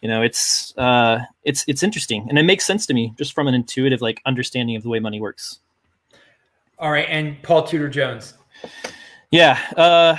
[0.00, 3.48] you know it's uh it's it's interesting and it makes sense to me just from
[3.48, 5.60] an intuitive like understanding of the way money works
[6.78, 8.34] all right and paul tudor jones
[9.30, 10.16] yeah uh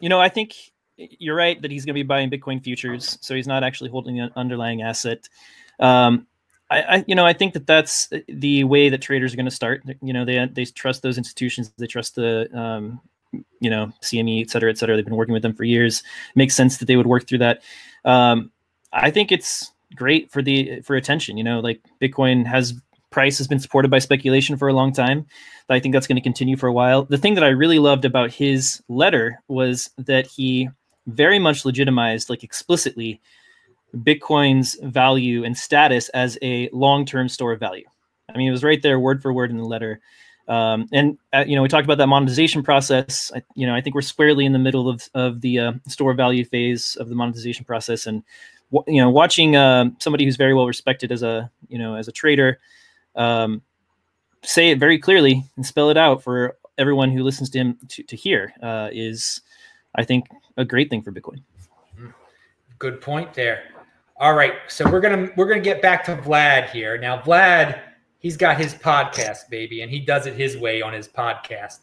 [0.00, 0.54] you know i think
[0.98, 4.20] you're right that he's going to be buying Bitcoin futures, so he's not actually holding
[4.20, 5.28] an underlying asset.
[5.78, 6.26] Um,
[6.70, 9.50] I, I, you know, I think that that's the way that traders are going to
[9.50, 9.82] start.
[10.02, 13.00] You know, they they trust those institutions, they trust the, um,
[13.60, 14.96] you know, CME, et cetera, et cetera.
[14.96, 16.00] They've been working with them for years.
[16.00, 17.62] It makes sense that they would work through that.
[18.04, 18.50] Um,
[18.92, 21.38] I think it's great for the for attention.
[21.38, 22.74] You know, like Bitcoin has
[23.10, 25.26] price has been supported by speculation for a long time.
[25.68, 27.04] I think that's going to continue for a while.
[27.04, 30.70] The thing that I really loved about his letter was that he
[31.06, 33.20] very much legitimized, like explicitly,
[33.96, 37.86] Bitcoin's value and status as a long-term store of value.
[38.32, 40.00] I mean, it was right there, word for word in the letter.
[40.46, 43.30] Um, and uh, you know, we talked about that monetization process.
[43.34, 46.14] I, you know, I think we're squarely in the middle of of the uh, store
[46.14, 48.22] value phase of the monetization process, and
[48.86, 52.12] you know, watching uh, somebody who's very well respected as a you know as a
[52.12, 52.58] trader
[53.18, 53.60] um,
[54.42, 58.02] say it very clearly and spell it out for everyone who listens to him to,
[58.04, 59.42] to hear uh, is,
[59.96, 60.26] I think,
[60.56, 61.42] a great thing for Bitcoin.
[62.78, 63.64] Good point there.
[64.20, 67.20] All right, so we're gonna we're gonna get back to Vlad here now.
[67.20, 67.80] Vlad,
[68.18, 71.78] he's got his podcast, baby, and he does it his way on his podcast,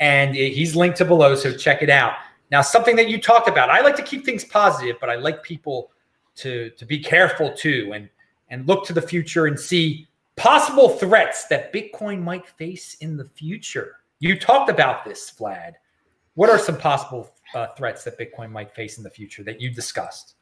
[0.00, 2.14] and he's linked to below, so check it out.
[2.50, 5.42] Now, something that you talked about, I like to keep things positive, but I like
[5.44, 5.90] people
[6.36, 8.08] to to be careful too, and
[8.50, 13.28] and look to the future and see possible threats that Bitcoin might face in the
[13.34, 13.96] future.
[14.20, 15.72] You talked about this, Vlad.
[16.34, 19.70] What are some possible uh, threats that Bitcoin might face in the future that you
[19.70, 20.36] discussed?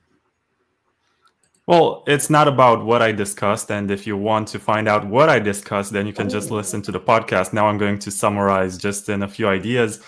[1.66, 3.72] Well, it's not about what I discussed.
[3.72, 6.80] And if you want to find out what I discussed, then you can just listen
[6.82, 7.52] to the podcast.
[7.52, 10.00] Now I'm going to summarize just in a few ideas.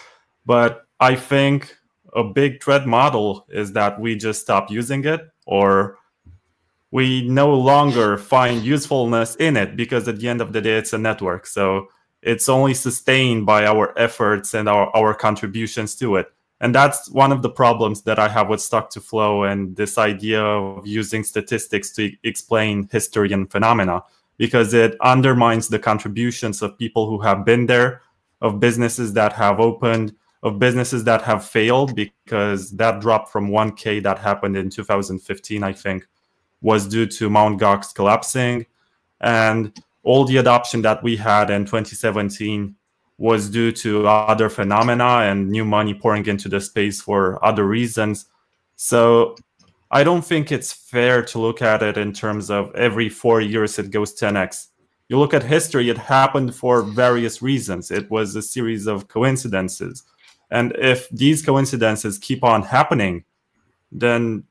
[0.47, 1.77] But I think
[2.15, 5.99] a big threat model is that we just stop using it or
[6.91, 10.93] we no longer find usefulness in it because at the end of the day it's
[10.93, 11.47] a network.
[11.47, 11.89] So
[12.23, 16.33] it's only sustained by our efforts and our, our contributions to it.
[16.61, 19.97] And that's one of the problems that i have with stock to flow and this
[19.97, 24.03] idea of using statistics to explain history and phenomena
[24.39, 28.03] because it undermines the contributions of people who have been there
[28.41, 34.03] of businesses that have opened of businesses that have failed because that drop from 1k
[34.03, 36.09] that happened in 2015 i think
[36.61, 38.67] was due to Mount Gox collapsing.
[39.21, 42.75] And all the adoption that we had in 2017
[43.19, 48.27] was due to other phenomena and new money pouring into the space for other reasons.
[48.77, 49.37] So
[49.91, 53.79] I don't think it's fair to look at it in terms of every four years
[53.79, 54.69] it goes 10x.
[55.09, 57.91] You look at history, it happened for various reasons.
[57.91, 60.05] It was a series of coincidences.
[60.51, 63.25] And if these coincidences keep on happening,
[63.91, 64.45] then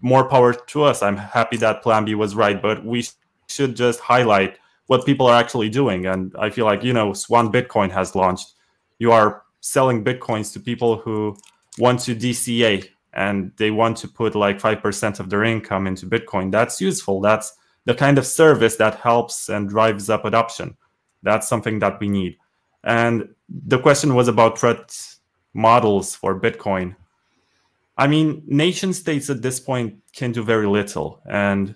[0.00, 1.02] more power to us.
[1.02, 3.06] I'm happy that Plan B was right, but we
[3.48, 6.06] should just highlight what people are actually doing.
[6.06, 8.54] And I feel like, you know, Swan Bitcoin has launched.
[8.98, 11.36] You are selling Bitcoins to people who
[11.78, 16.52] want to DCA and they want to put like 5% of their income into Bitcoin.
[16.52, 17.20] That's useful.
[17.20, 20.76] That's the kind of service that helps and drives up adoption.
[21.22, 22.36] That's something that we need.
[22.84, 24.96] And the question was about threat
[25.54, 26.94] models for Bitcoin.
[27.96, 31.20] I mean, nation states at this point can do very little.
[31.26, 31.74] And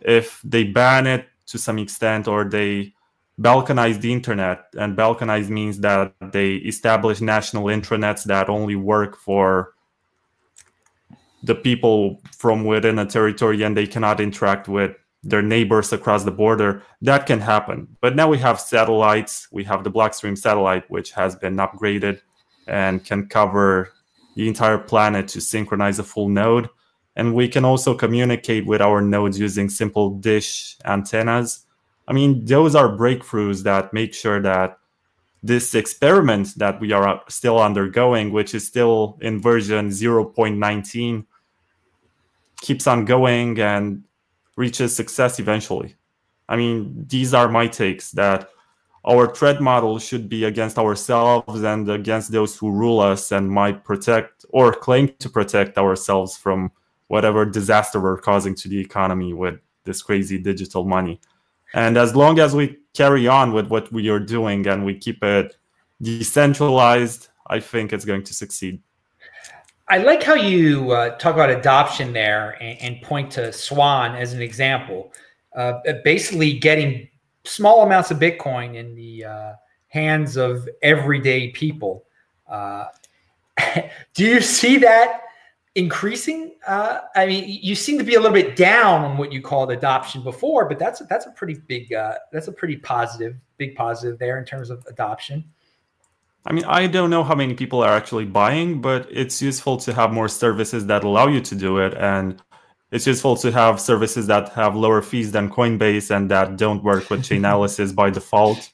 [0.00, 2.94] if they ban it to some extent or they
[3.40, 9.74] balkanize the internet, and balkanize means that they establish national intranets that only work for
[11.42, 16.30] the people from within a territory and they cannot interact with their neighbors across the
[16.30, 17.88] border, that can happen.
[18.00, 19.48] But now we have satellites.
[19.50, 22.20] We have the Blockstream satellite, which has been upgraded
[22.66, 23.90] and can cover
[24.34, 26.68] the entire planet to synchronize a full node.
[27.16, 31.64] And we can also communicate with our nodes using simple dish antennas.
[32.08, 34.78] I mean, those are breakthroughs that make sure that
[35.44, 41.26] this experiment that we are uh, still undergoing, which is still in version 0.19,
[42.62, 44.04] keeps on going and
[44.56, 45.96] reaches success eventually.
[46.48, 48.48] I mean, these are my takes that
[49.06, 53.84] our threat model should be against ourselves and against those who rule us and might
[53.84, 56.70] protect or claim to protect ourselves from
[57.08, 61.20] whatever disaster we're causing to the economy with this crazy digital money.
[61.74, 65.22] And as long as we carry on with what we are doing and we keep
[65.22, 65.56] it
[66.00, 68.80] decentralized, I think it's going to succeed.
[69.88, 74.32] I like how you uh, talk about adoption there and, and, point to Swan as
[74.32, 75.12] an example.
[75.54, 77.06] Uh, basically, getting
[77.44, 79.52] small amounts of Bitcoin in the uh,
[79.88, 82.04] hands of everyday people.
[82.48, 82.86] Uh,
[84.14, 85.22] do you see that
[85.74, 86.54] increasing?
[86.66, 89.70] Uh, I mean, you seem to be a little bit down on what you called
[89.70, 94.18] adoption before, but that's that's a pretty big uh, that's a pretty positive, big positive
[94.18, 95.44] there in terms of adoption.
[96.46, 99.94] I mean, I don't know how many people are actually buying, but it's useful to
[99.94, 101.94] have more services that allow you to do it.
[101.94, 102.42] And
[102.94, 107.10] it's useful to have services that have lower fees than Coinbase and that don't work
[107.10, 108.70] with Chainalysis by default.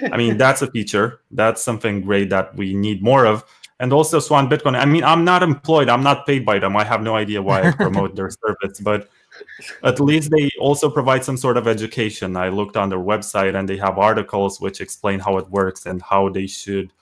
[0.00, 1.20] I mean, that's a feature.
[1.32, 3.44] That's something great that we need more of.
[3.80, 4.78] And also Swan Bitcoin.
[4.78, 5.88] I mean, I'm not employed.
[5.88, 6.76] I'm not paid by them.
[6.76, 9.10] I have no idea why I promote their service, but
[9.82, 12.36] at least they also provide some sort of education.
[12.36, 16.00] I looked on their website and they have articles which explain how it works and
[16.00, 16.92] how they should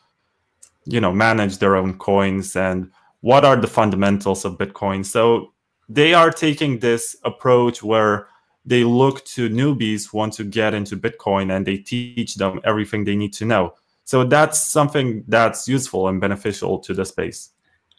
[0.87, 2.91] you know manage their own coins and
[3.23, 5.54] what are the fundamentals of bitcoin so
[5.89, 8.29] they are taking this approach where
[8.65, 13.17] they look to newbies want to get into bitcoin and they teach them everything they
[13.17, 13.75] need to know.
[14.05, 17.51] So that's something that's useful and beneficial to the space.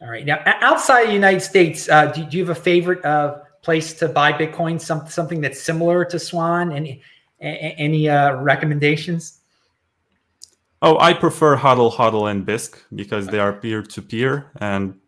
[0.02, 0.26] All right.
[0.26, 3.94] Now outside of the united states uh, do, do, you have a favorite uh, place
[3.96, 4.82] to buy bitcoin?
[4.82, 6.72] Some, something that's similar to swan?
[6.72, 7.02] Any
[7.40, 9.40] any uh, recommendations?
[10.82, 15.00] Oh, I prefer Hodl Hodl and Bisq because they are peer to peer, and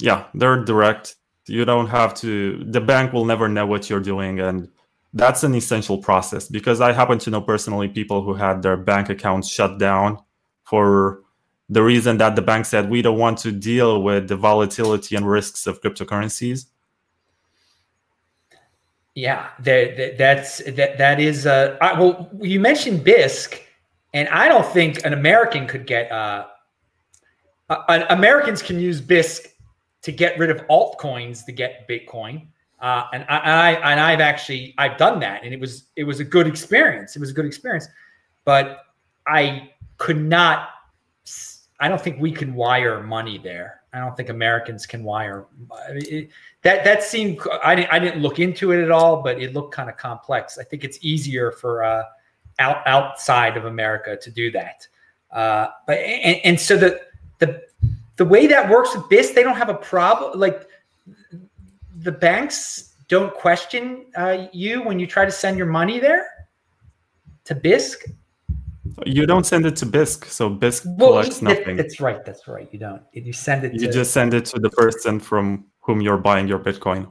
[0.00, 1.16] yeah, they're direct.
[1.46, 2.62] You don't have to.
[2.64, 4.68] The bank will never know what you're doing, and
[5.14, 9.08] that's an essential process because I happen to know personally people who had their bank
[9.08, 10.18] accounts shut down
[10.64, 11.22] for
[11.70, 15.28] the reason that the bank said we don't want to deal with the volatility and
[15.28, 16.66] risks of cryptocurrencies.
[19.14, 21.46] Yeah, that, that's that that is.
[21.46, 23.60] Uh, I, well, you mentioned Bisq
[24.14, 26.46] and I don't think an American could get uh,
[27.68, 29.46] uh, Americans can use Bisq
[30.02, 32.46] to get rid of altcoins to get Bitcoin.
[32.80, 36.20] Uh, and I, I and I've actually I've done that, and it was it was
[36.20, 37.16] a good experience.
[37.16, 37.88] It was a good experience,
[38.44, 38.84] but
[39.26, 40.70] I could not.
[41.80, 43.80] I don't think we can wire money there.
[43.92, 45.46] I don't think Americans can wire.
[45.90, 46.30] It,
[46.62, 49.74] that that seemed I didn't I didn't look into it at all, but it looked
[49.74, 50.56] kind of complex.
[50.58, 52.04] I think it's easier for uh,
[52.60, 54.86] out outside of America to do that.
[55.32, 57.00] Uh, but and, and so the
[57.38, 57.62] the
[58.18, 60.38] the way that works with Bisq, they don't have a problem.
[60.38, 60.66] Like
[61.96, 66.26] the banks don't question uh, you when you try to send your money there
[67.44, 67.96] to Bisq.
[69.06, 71.76] You don't send it to Bisq, so Bisq well, collects nothing.
[71.76, 72.24] That's right.
[72.24, 72.68] That's right.
[72.72, 73.02] You don't.
[73.12, 73.72] You send it.
[73.72, 77.10] You to, just send it to the person from whom you're buying your Bitcoin.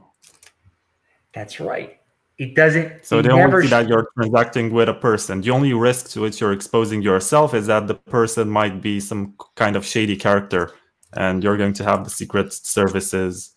[1.32, 1.98] That's right.
[2.36, 3.04] It doesn't.
[3.04, 6.40] So the only thing that you're transacting with a person, the only risk to which
[6.40, 10.72] you're exposing yourself is that the person might be some kind of shady character,
[11.14, 13.54] and you're going to have the secret services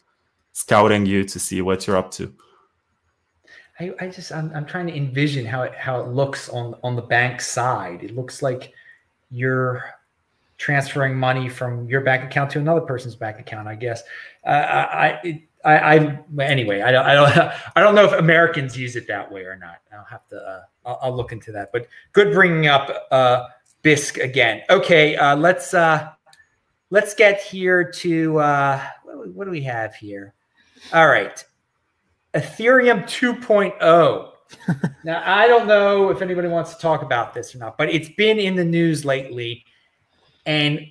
[0.54, 2.34] scouting you to see what you're up to.
[3.80, 6.96] I, I just I'm, I'm trying to envision how it how it looks on on
[6.96, 8.04] the bank side.
[8.04, 8.74] It looks like
[9.32, 9.84] you're
[10.58, 13.68] transferring money from your bank account to another person's bank account.
[13.68, 14.04] I guess
[14.46, 17.38] uh, I I, I anyway, I don't, I don't,
[17.76, 19.78] I don't know if Americans use it that way or not.
[19.94, 21.72] I'll have to, uh, I'll, I'll, look into that.
[21.72, 23.48] But good bringing up uh,
[23.84, 24.62] Bisq again.
[24.70, 26.12] Okay, uh, let's uh,
[26.92, 30.36] let's get here to uh, what, what do we have here?
[30.94, 31.44] All right,
[32.36, 34.28] Ethereum 2.0.
[35.04, 38.10] now I don't know if anybody wants to talk about this or not, but it's
[38.10, 39.66] been in the news lately,
[40.46, 40.86] and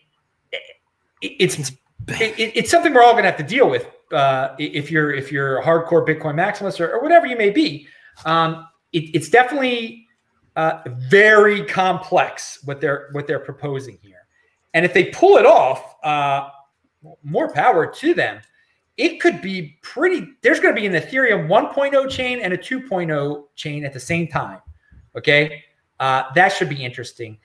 [1.22, 1.76] it's it,
[2.08, 5.58] it's something we're all going to have to deal with uh, if you're if you're
[5.58, 7.86] a hardcore Bitcoin maximalist or, or whatever you may be,
[8.24, 10.06] um, it, it's definitely
[10.56, 14.19] uh, very complex what they're what they're proposing here.
[14.74, 16.50] And if they pull it off, uh,
[17.22, 18.40] more power to them.
[18.96, 20.28] It could be pretty.
[20.42, 24.28] There's going to be an Ethereum 1.0 chain and a 2.0 chain at the same
[24.28, 24.60] time.
[25.16, 25.64] Okay,
[25.98, 27.38] uh, that should be interesting.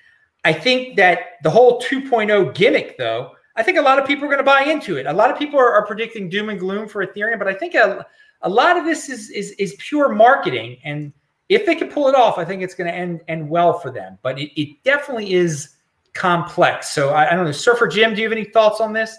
[0.43, 4.27] I think that the whole 2.0 gimmick, though, I think a lot of people are
[4.27, 5.05] going to buy into it.
[5.05, 7.73] A lot of people are, are predicting doom and gloom for Ethereum, but I think
[7.73, 8.05] a,
[8.41, 10.77] a lot of this is, is is pure marketing.
[10.83, 11.13] And
[11.49, 13.91] if they can pull it off, I think it's going to end end well for
[13.91, 14.19] them.
[14.21, 15.74] But it, it definitely is
[16.15, 16.91] complex.
[16.91, 19.15] So I, I don't know, Surfer Jim, do you have any thoughts on this?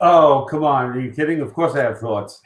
[0.00, 0.86] Oh, come on.
[0.86, 1.40] Are you kidding?
[1.40, 2.40] Of course I have thoughts.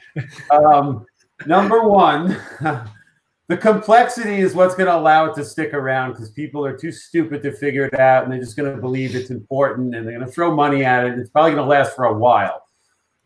[0.51, 1.05] um,
[1.47, 2.39] number one,
[3.47, 6.91] the complexity is what's going to allow it to stick around because people are too
[6.91, 10.15] stupid to figure it out and they're just going to believe it's important and they're
[10.15, 11.17] going to throw money at it.
[11.17, 12.61] It's probably going to last for a while,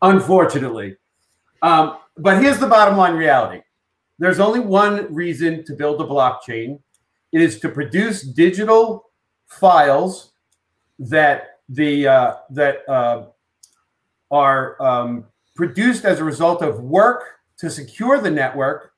[0.00, 0.96] unfortunately.
[1.60, 3.60] Um, but here's the bottom line reality
[4.20, 6.78] there's only one reason to build a blockchain
[7.32, 9.10] it is to produce digital
[9.48, 10.33] files
[10.98, 13.26] that the uh, that uh,
[14.30, 15.24] are um,
[15.54, 18.92] produced as a result of work to secure the network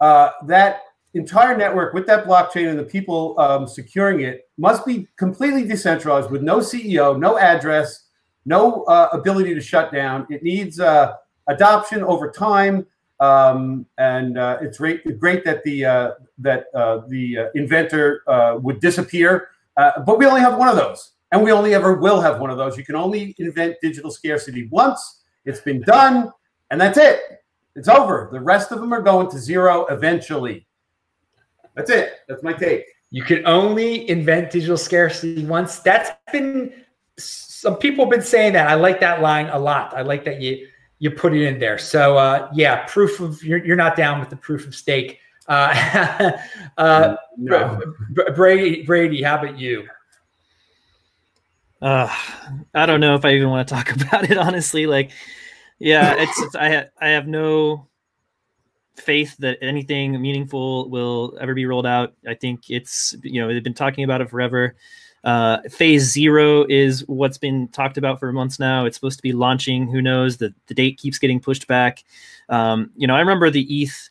[0.00, 0.82] uh, that
[1.14, 6.30] entire network with that blockchain and the people um, securing it must be completely decentralized
[6.30, 8.08] with no CEO, no address,
[8.44, 10.26] no uh, ability to shut down.
[10.28, 11.14] It needs uh,
[11.46, 12.86] adoption over time,
[13.20, 18.22] um, and uh, it's great, great that the uh, that uh, the inventor
[18.60, 22.20] would disappear Uh, but we only have one of those, and we only ever will
[22.20, 22.78] have one of those.
[22.78, 25.24] You can only invent digital scarcity once.
[25.44, 26.30] It's been done,
[26.70, 27.22] and that's it.
[27.74, 28.28] It's over.
[28.30, 30.64] The rest of them are going to zero eventually.
[31.74, 32.20] That's it.
[32.28, 32.84] That's my take.
[33.10, 35.80] You can only invent digital scarcity once.
[35.80, 36.72] That's been
[37.18, 38.68] some people have been saying that.
[38.68, 39.92] I like that line a lot.
[39.92, 40.68] I like that you
[41.00, 41.78] you put it in there.
[41.78, 45.18] So uh, yeah, proof of you're, you're not down with the proof of stake.
[45.48, 46.30] Uh,
[46.78, 47.80] uh, no.
[48.36, 49.88] Brady, Brady, how about you?
[51.84, 52.08] Uh,
[52.72, 54.38] I don't know if I even want to talk about it.
[54.38, 55.10] Honestly, like,
[55.78, 57.88] yeah, it's, it's I ha- I have no
[58.96, 62.14] faith that anything meaningful will ever be rolled out.
[62.26, 64.76] I think it's you know they've been talking about it forever.
[65.24, 68.86] Uh, phase zero is what's been talked about for months now.
[68.86, 69.86] It's supposed to be launching.
[69.90, 70.38] Who knows?
[70.38, 72.02] The the date keeps getting pushed back.
[72.48, 74.08] Um, you know, I remember the ETH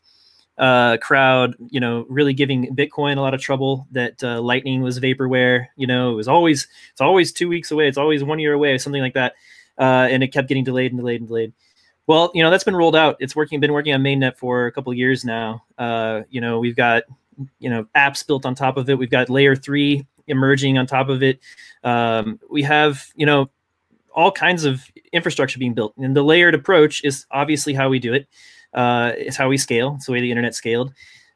[0.58, 3.88] uh, crowd, you know, really giving Bitcoin a lot of trouble.
[3.91, 5.68] That uh, Lightning was vaporware.
[5.76, 7.88] You know, it was always it's always two weeks away.
[7.88, 9.34] It's always one year away, something like that.
[9.78, 11.54] Uh, and it kept getting delayed and delayed and delayed.
[12.06, 13.16] Well, you know, that's been rolled out.
[13.20, 13.60] It's working.
[13.60, 15.64] Been working on mainnet for a couple years now.
[15.78, 17.04] Uh, you know, we've got
[17.60, 18.97] you know apps built on top of it.
[18.97, 21.39] We've got layer three emerging on top of it.
[21.84, 23.49] Um, we have you know
[24.14, 28.14] all kinds of infrastructure being built, and the layered approach is obviously how we do
[28.14, 28.28] it.
[28.74, 29.93] Uh, it's how we scale.
[29.97, 30.93] It's the way the internet scaled.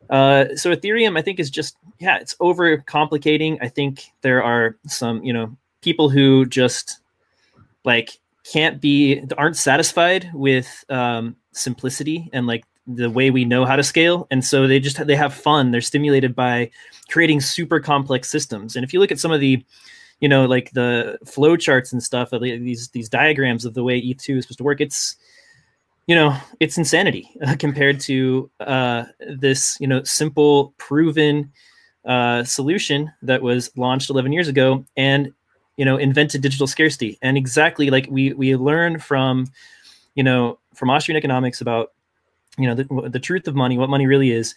[0.10, 3.58] Uh, so Ethereum, I think, is just yeah, it's over complicating.
[3.62, 7.00] I think there are some you know people who just
[7.84, 8.20] like
[8.52, 13.84] can't be aren't satisfied with um, simplicity and like the way we know how to
[13.84, 16.72] scale and so they just they have fun they're stimulated by
[17.10, 19.62] creating super complex systems and if you look at some of the
[20.22, 24.38] you know like the flow charts and stuff these these diagrams of the way eth2
[24.38, 25.18] is supposed to work it's
[26.08, 29.04] you know it's insanity uh, compared to uh,
[29.38, 31.52] this you know simple proven
[32.06, 35.32] uh, solution that was launched 11 years ago and
[35.76, 37.18] you know invented digital scarcity.
[37.22, 39.48] And exactly like we we learn from
[40.16, 41.92] you know from austrian economics about
[42.58, 44.56] you know the, the truth of money what money really is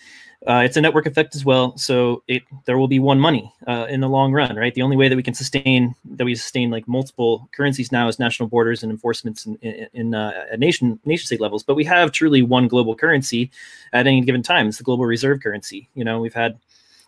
[0.48, 1.76] uh, it's a network effect as well.
[1.76, 4.74] So it there will be one money uh, in the long run right?
[4.74, 8.18] The only way that we can sustain that we sustain like multiple currencies now is
[8.18, 11.62] national borders and enforcements in, in, in uh, nation nation state levels.
[11.62, 13.50] But we have truly one global currency
[13.92, 14.68] at any given time.
[14.68, 15.90] It's the global reserve currency.
[15.94, 16.58] You know we've had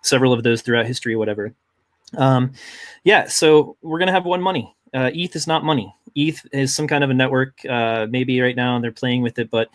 [0.03, 1.55] several of those throughout history whatever.
[2.19, 2.53] Um,
[3.05, 4.77] yeah so we're gonna have one money.
[4.93, 5.95] Uh, eth is not money.
[6.15, 9.51] Eth is some kind of a network uh, maybe right now they're playing with it
[9.51, 9.71] but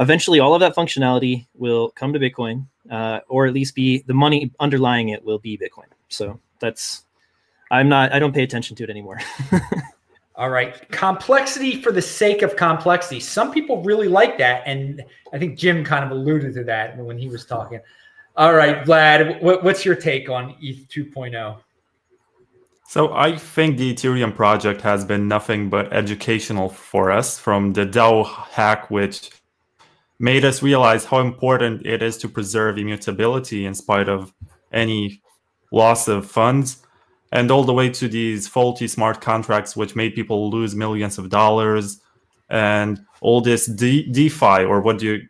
[0.00, 4.14] eventually all of that functionality will come to Bitcoin, uh, or at least be the
[4.14, 5.86] money underlying it will be Bitcoin.
[6.08, 7.04] So that's
[7.70, 9.20] I'm not I don't pay attention to it anymore.
[10.34, 10.90] All right.
[10.90, 13.20] Complexity for the sake of complexity.
[13.20, 14.62] Some people really like that.
[14.64, 17.80] And I think Jim kind of alluded to that when he was talking.
[18.36, 21.58] All right, Vlad, what's your take on ETH 2.0?
[22.88, 27.84] So I think the Ethereum project has been nothing but educational for us from the
[27.84, 29.30] DAO hack, which
[30.20, 34.32] made us realize how important it is to preserve immutability in spite of
[34.70, 35.22] any
[35.72, 36.84] loss of funds.
[37.32, 41.30] And all the way to these faulty smart contracts which made people lose millions of
[41.30, 42.00] dollars.
[42.50, 45.28] And all this De- defi or what do you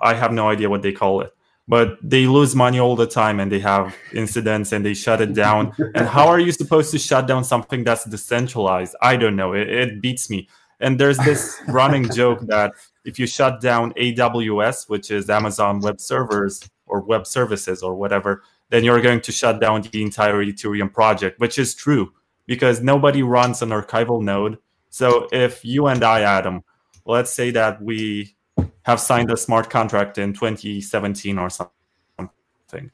[0.00, 1.32] i have no idea what they call it.
[1.68, 5.34] But they lose money all the time and they have incidents and they shut it
[5.34, 5.72] down.
[5.94, 8.96] And how are you supposed to shut down something that's decentralized?
[9.00, 9.52] I don't know.
[9.52, 10.48] It, it beats me.
[10.80, 12.72] And there's this running joke that
[13.04, 18.42] if you shut down AWS, which is Amazon Web Servers or Web Services or whatever,
[18.70, 22.12] then you're going to shut down the entire Ethereum project, which is true
[22.46, 24.58] because nobody runs an archival node.
[24.90, 26.62] So if you and I, Adam,
[27.04, 28.34] let's say that we
[28.82, 32.90] have signed a smart contract in 2017 or something,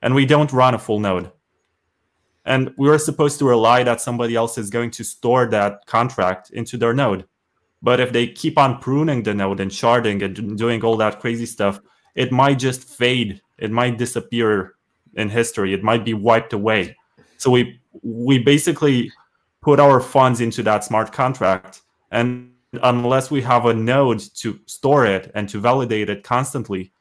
[0.00, 1.30] and we don't run a full node.
[2.44, 6.50] And we are supposed to rely that somebody else is going to store that contract
[6.50, 7.24] into their node
[7.82, 11.46] but if they keep on pruning the node and sharding and doing all that crazy
[11.46, 11.80] stuff,
[12.14, 13.42] it might just fade.
[13.58, 14.74] It might disappear
[15.14, 15.74] in history.
[15.74, 16.96] It might be wiped away.
[17.38, 19.12] So we we basically
[19.60, 22.52] put our funds into that smart contract, and
[22.82, 26.92] unless we have a node to store it and to validate it constantly,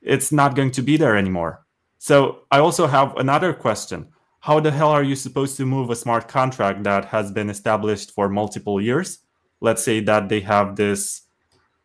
[0.00, 1.64] it's not going to be there anymore.
[1.98, 4.08] So I also have another question.
[4.40, 8.10] How the hell are you supposed to move a smart contract that has been established
[8.10, 9.21] for multiple years
[9.62, 11.22] let's say that they have this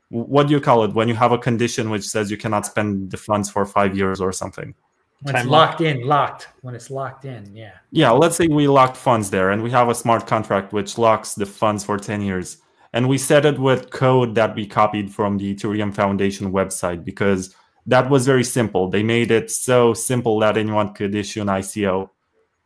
[0.09, 0.93] what do you call it?
[0.93, 4.21] When you have a condition which says you cannot spend the funds for five years
[4.21, 4.73] or something.
[5.21, 5.81] When it's locked.
[5.81, 6.47] in locked.
[6.61, 7.73] When it's locked in yeah.
[7.91, 11.33] Yeah let's say we locked funds there and we have a smart contract which locks
[11.33, 12.57] the funds for 10 years.
[12.93, 17.55] And we set it with code that we copied from the ethereum foundation website because
[17.85, 18.89] that was very simple.
[18.89, 22.09] They made it so simple that anyone could issue an ico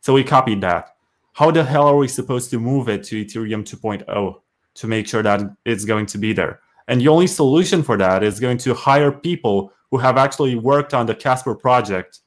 [0.00, 0.90] So we copied that.
[1.32, 4.41] How the hell are we supposed to move it to Ethereum 2.0
[4.74, 6.60] to make sure that it's going to be there?
[6.88, 10.94] And the only solution for that is going to hire people who have actually worked
[10.94, 12.20] on the Casper project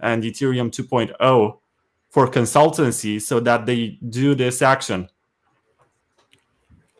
[0.00, 1.58] and Ethereum 2.0
[2.08, 5.08] for consultancy so that they do this action.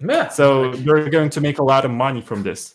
[0.01, 0.29] Yeah.
[0.29, 2.75] So you're going to make a lot of money from this.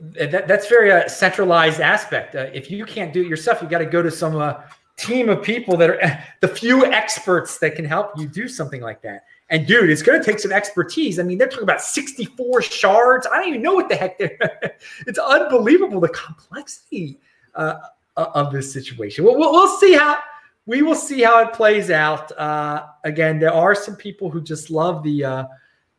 [0.00, 2.34] That, that's very uh, centralized aspect.
[2.34, 4.54] Uh, if you can't do it yourself, you got to go to some uh,
[4.96, 9.00] team of people that are the few experts that can help you do something like
[9.02, 9.24] that.
[9.50, 11.18] And dude, it's going to take some expertise.
[11.18, 13.26] I mean, they're talking about 64 shards.
[13.26, 14.38] I don't even know what the heck they're.
[15.06, 17.18] it's unbelievable the complexity
[17.56, 17.74] uh,
[18.16, 19.24] of this situation.
[19.24, 20.18] We'll, we'll, we'll, see how
[20.66, 22.30] we will see how it plays out.
[22.38, 25.44] Uh, again, there are some people who just love the uh,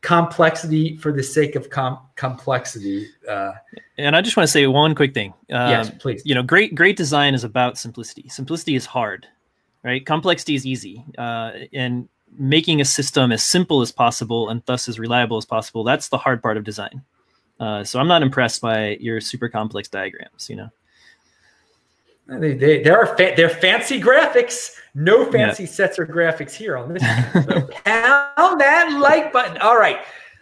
[0.02, 3.08] complexity for the sake of com- complexity.
[3.28, 3.52] Uh,
[3.98, 5.34] and I just want to say one quick thing.
[5.52, 6.22] Um, yes, please.
[6.26, 8.30] You know, great great design is about simplicity.
[8.30, 9.28] Simplicity is hard,
[9.84, 10.06] right?
[10.06, 15.00] Complexity is easy, uh, and making a system as simple as possible and thus as
[15.00, 15.84] reliable as possible.
[15.84, 17.04] That's the hard part of design.
[17.60, 20.50] Uh, so I'm not impressed by your super complex diagrams.
[20.50, 20.70] You know.
[22.28, 24.78] They, they, there are fa- they're fancy graphics.
[24.96, 25.70] No fancy yeah.
[25.70, 27.04] sets or graphics here on this.
[27.34, 29.58] so pound that like button.
[29.58, 30.00] All right.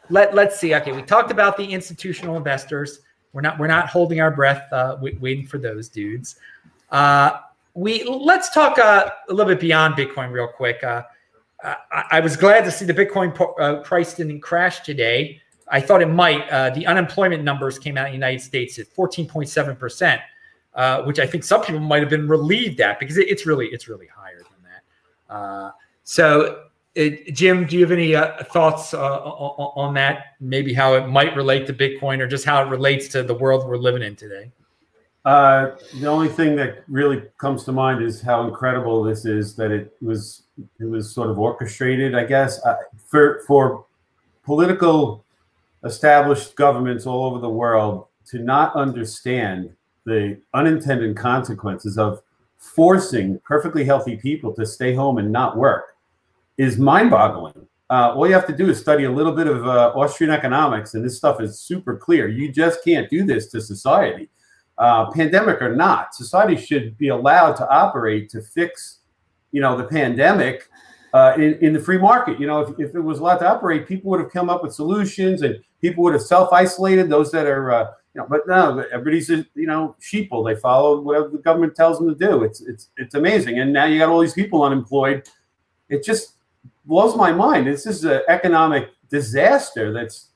[0.09, 0.73] Let, let's see.
[0.75, 2.99] Okay, we talked about the institutional investors.
[3.33, 6.37] We're not we're not holding our breath, uh, waiting for those dudes.
[6.89, 7.39] Uh,
[7.75, 10.83] we let's talk uh, a little bit beyond Bitcoin real quick.
[11.63, 11.75] Uh,
[12.11, 15.41] I, was glad to see the Bitcoin uh, price didn't crash today.
[15.67, 16.49] I thought it might.
[16.49, 20.21] Uh, the unemployment numbers came out in the United States at 14.7 percent
[20.73, 23.67] uh, which I think some people might have been relieved at because it, it's really
[23.67, 25.33] it's really higher than that.
[25.33, 25.71] Uh,
[26.03, 30.35] so, it, Jim, do you have any uh, thoughts uh, on that?
[30.39, 33.67] Maybe how it might relate to Bitcoin, or just how it relates to the world
[33.67, 34.51] we're living in today.
[35.25, 39.71] Uh, the only thing that really comes to mind is how incredible this is that
[39.71, 40.43] it was
[40.79, 42.15] it was sort of orchestrated.
[42.15, 43.85] I guess uh, for for
[44.43, 45.23] political
[45.83, 49.71] established governments all over the world to not understand
[50.05, 52.21] the unintended consequences of
[52.57, 55.95] forcing perfectly healthy people to stay home and not work
[56.57, 57.67] is mind-boggling.
[57.89, 60.93] Uh, all you have to do is study a little bit of uh, Austrian economics,
[60.93, 62.27] and this stuff is super clear.
[62.27, 64.29] You just can't do this to society,
[64.79, 66.15] uh, pandemic or not.
[66.15, 68.99] Society should be allowed to operate to fix,
[69.51, 70.69] you know, the pandemic
[71.13, 72.39] uh, in, in the free market.
[72.39, 74.73] You know, if, if it was allowed to operate, people would have come up with
[74.73, 77.09] solutions, and people would have self-isolated.
[77.09, 80.45] Those that are uh, you know, but no, everybody's you know sheeple.
[80.45, 82.43] They follow whatever the government tells them to do.
[82.43, 83.59] It's it's it's amazing.
[83.59, 85.29] And now you got all these people unemployed.
[85.89, 86.35] It just
[86.85, 87.67] blows my mind.
[87.67, 89.91] This is an economic disaster.
[89.91, 90.29] That's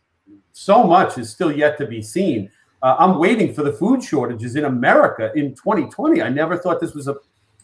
[0.52, 2.52] so much is still yet to be seen.
[2.84, 6.22] Uh, I'm waiting for the food shortages in America in 2020.
[6.22, 7.16] I never thought this was a,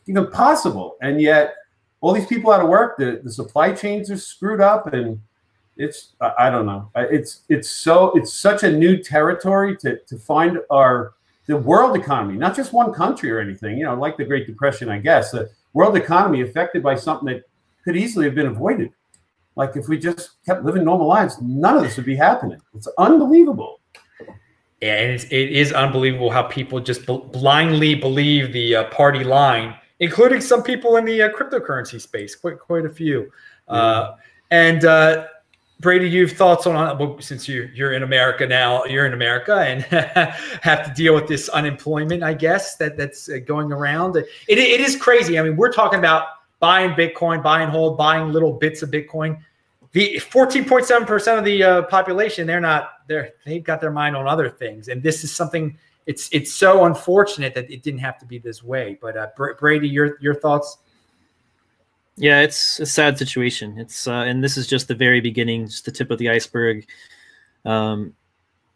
[0.07, 1.55] even possible, and yet
[1.99, 2.97] all these people out of work.
[2.97, 5.19] The the supply chains are screwed up, and
[5.75, 6.89] it's I don't know.
[6.95, 11.15] It's it's so it's such a new territory to to find our
[11.47, 13.77] the world economy, not just one country or anything.
[13.77, 15.31] You know, like the Great Depression, I guess.
[15.31, 17.43] The world economy affected by something that
[17.83, 18.93] could easily have been avoided.
[19.57, 22.61] Like if we just kept living normal lives, none of this would be happening.
[22.73, 23.78] It's unbelievable.
[24.81, 29.75] Yeah, and it's, it is unbelievable how people just blindly believe the uh, party line,
[29.99, 33.29] including some people in the uh, cryptocurrency space, quite quite a few.
[33.67, 34.15] Uh,
[34.51, 35.27] and uh,
[35.81, 39.83] Brady, you've thoughts on well, since you you're in America now, you're in America and
[40.61, 44.15] have to deal with this unemployment, I guess that that's uh, going around.
[44.15, 45.39] It, it is crazy.
[45.39, 46.27] I mean, we're talking about
[46.59, 49.39] buying Bitcoin, buying hold, buying little bits of Bitcoin.
[49.91, 54.27] The 14.7 percent of the uh, population, they're not they're they've got their mind on
[54.27, 55.77] other things, and this is something.
[56.05, 58.97] It's it's so unfortunate that it didn't have to be this way.
[59.01, 59.27] But uh,
[59.59, 60.77] Brady, your your thoughts?
[62.17, 63.79] Yeah, it's a sad situation.
[63.79, 66.85] It's uh, and this is just the very beginning, just the tip of the iceberg.
[67.65, 68.13] Um,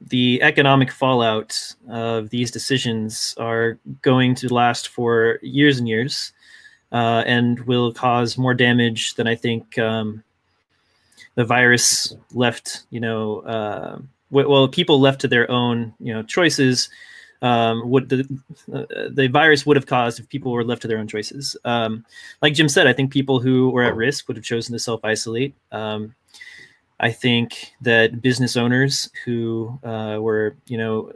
[0.07, 6.34] the economic fallout of these decisions are going to last for years and years,
[6.91, 10.24] uh, and will cause more damage than I think um,
[11.36, 12.84] the virus left.
[12.90, 16.90] You know, uh, well, people left to their own you know choices
[17.44, 18.26] um, would the
[18.74, 21.58] uh, the virus would have caused if people were left to their own choices.
[21.66, 22.06] Um,
[22.42, 25.02] like Jim said, I think people who were at risk would have chosen to self
[25.04, 25.54] isolate.
[25.72, 26.16] Um,
[27.02, 31.12] I think that business owners who uh, were, you know,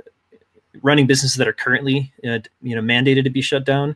[0.81, 3.95] running businesses that are currently, uh, you know, mandated to be shut down,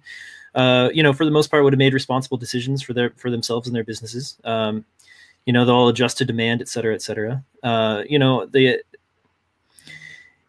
[0.55, 3.29] uh, you know, for the most part, would have made responsible decisions for their for
[3.29, 4.37] themselves and their businesses.
[4.45, 4.85] Um,
[5.45, 7.43] you know, they'll adjust to demand, et cetera, et cetera.
[7.63, 8.81] Uh, you know, the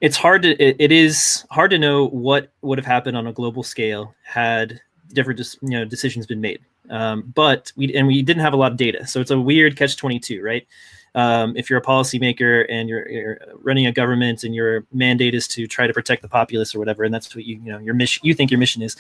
[0.03, 3.33] it's hard to it, it is hard to know what would have happened on a
[3.33, 4.81] global scale had
[5.13, 8.73] different you know decisions been made Um, but we and we didn't have a lot
[8.73, 10.67] of data, so it's a weird catch twenty two, right?
[11.15, 15.47] Um, if you're a policymaker and you're, you're, running a government and your mandate is
[15.49, 17.95] to try to protect the populace or whatever, and that's what you you know your
[17.95, 18.97] mission you think your mission is,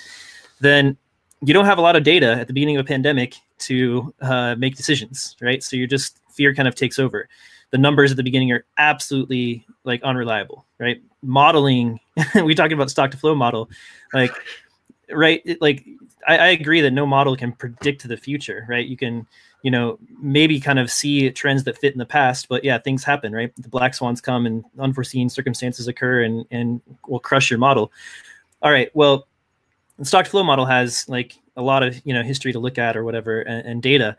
[0.60, 0.96] then
[1.44, 4.54] you don't have a lot of data at the beginning of a pandemic to uh,
[4.56, 5.62] make decisions, right?
[5.62, 7.28] So you're just fear kind of takes over.
[7.70, 11.02] The numbers at the beginning are absolutely like unreliable, right?
[11.22, 12.00] Modeling,
[12.44, 13.70] we talking about stock to flow model,
[14.12, 14.32] like
[15.10, 15.84] right, it, like
[16.26, 18.86] I, I agree that no model can predict the future, right?
[18.86, 19.26] You can
[19.62, 22.48] you know, maybe kind of see trends that fit in the past.
[22.48, 23.52] But yeah, things happen, right?
[23.56, 27.92] The black swans come and unforeseen circumstances occur and and will crush your model.
[28.60, 29.26] All right, well,
[30.02, 32.96] the stock flow model has like a lot of you know history to look at
[32.96, 34.16] or whatever and, and data.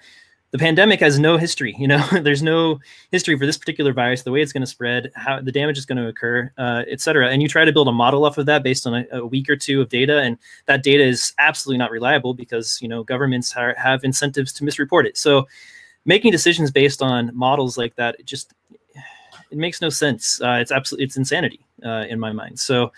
[0.52, 2.02] The pandemic has no history you know?
[2.22, 2.80] There's no
[3.12, 5.86] history for this particular virus the way it's going to spread how the damage is
[5.86, 8.88] going to occur uh, and you try to build a model off of that based
[8.88, 12.34] on a, a, week or two of data and that data is absolutely not reliable
[12.34, 15.18] because you know governments have incentives to misreport it.
[15.18, 15.48] So
[16.06, 18.54] making decisions based on models like that just
[19.54, 22.92] it makes no sense uh, it's absolutely it's insanity uh, in my mind so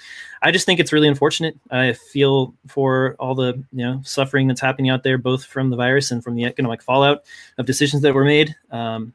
[0.45, 1.57] I just think it's really unfortunate.
[1.71, 5.75] I feel for all the you know suffering that's happening out there, both from the
[5.75, 7.23] virus and from the economic fallout
[7.57, 8.55] of decisions that were made.
[8.69, 9.11] Um,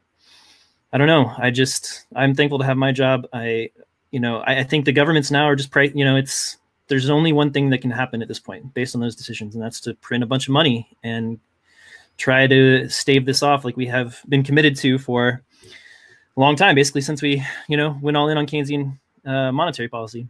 [0.91, 1.33] I don't know.
[1.37, 3.27] I just I'm thankful to have my job.
[3.31, 3.69] I
[4.11, 5.89] you know I, I think the governments now are just pray.
[5.95, 8.99] You know, it's there's only one thing that can happen at this point based on
[8.99, 11.39] those decisions, and that's to print a bunch of money and
[12.17, 15.41] try to stave this off, like we have been committed to for
[16.41, 20.27] long time, basically since we you know went all in on Keynesian uh, monetary policy.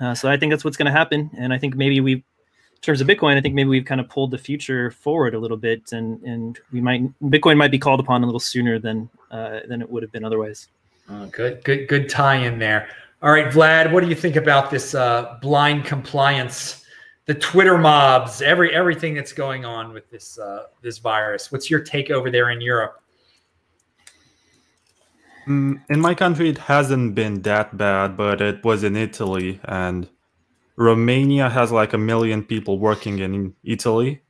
[0.00, 2.22] Uh, so I think that's what's going to happen, and I think maybe we, in
[2.82, 5.56] terms of Bitcoin, I think maybe we've kind of pulled the future forward a little
[5.56, 9.60] bit, and and we might Bitcoin might be called upon a little sooner than uh,
[9.68, 10.68] than it would have been otherwise.
[11.08, 12.88] Oh, good, good, good tie in there.
[13.22, 16.84] All right, Vlad, what do you think about this uh, blind compliance,
[17.26, 21.52] the Twitter mobs, every everything that's going on with this uh, this virus?
[21.52, 23.00] What's your take over there in Europe?
[25.46, 30.08] Mm, in my country, it hasn't been that bad, but it was in Italy, and
[30.76, 34.20] Romania has like a million people working in Italy.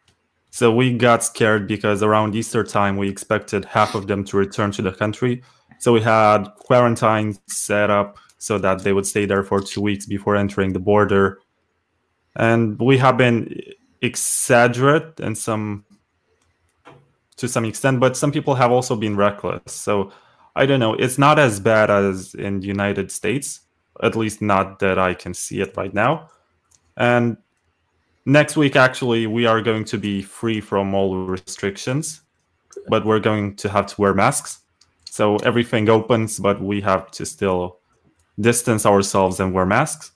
[0.50, 4.70] So we got scared because around Easter time, we expected half of them to return
[4.72, 5.42] to the country.
[5.78, 10.06] So we had quarantine set up so that they would stay there for two weeks
[10.06, 11.40] before entering the border.
[12.36, 13.60] And we have been
[14.00, 15.84] exaggerate and some
[17.36, 19.72] to some extent, but some people have also been reckless.
[19.72, 20.12] So
[20.56, 20.94] I don't know.
[20.94, 23.60] It's not as bad as in the United States,
[24.02, 26.30] at least not that I can see it right now.
[26.96, 27.36] And
[28.24, 32.22] next week, actually, we are going to be free from all restrictions,
[32.88, 34.60] but we're going to have to wear masks.
[35.10, 37.78] So everything opens, but we have to still
[38.40, 40.12] distance ourselves and wear masks.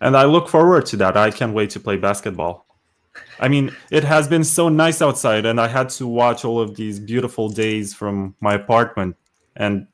[0.00, 1.16] And I look forward to that.
[1.16, 2.66] I can't wait to play basketball.
[3.38, 6.76] I mean, it has been so nice outside, and I had to watch all of
[6.76, 9.16] these beautiful days from my apartment
[9.56, 9.86] and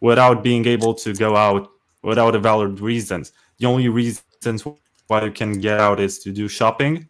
[0.00, 1.68] without being able to go out
[2.02, 3.32] without a valid reasons.
[3.58, 4.64] The only reasons
[5.08, 7.08] why you can get out is to do shopping,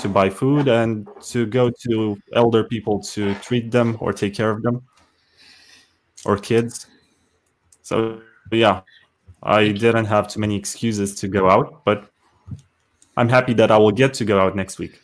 [0.00, 4.50] to buy food, and to go to elder people to treat them or take care
[4.50, 4.82] of them,
[6.24, 6.86] or kids.
[7.82, 8.20] So
[8.52, 8.82] yeah,
[9.42, 12.10] I didn't have too many excuses to go out, but
[13.16, 15.00] I'm happy that I will get to go out next week.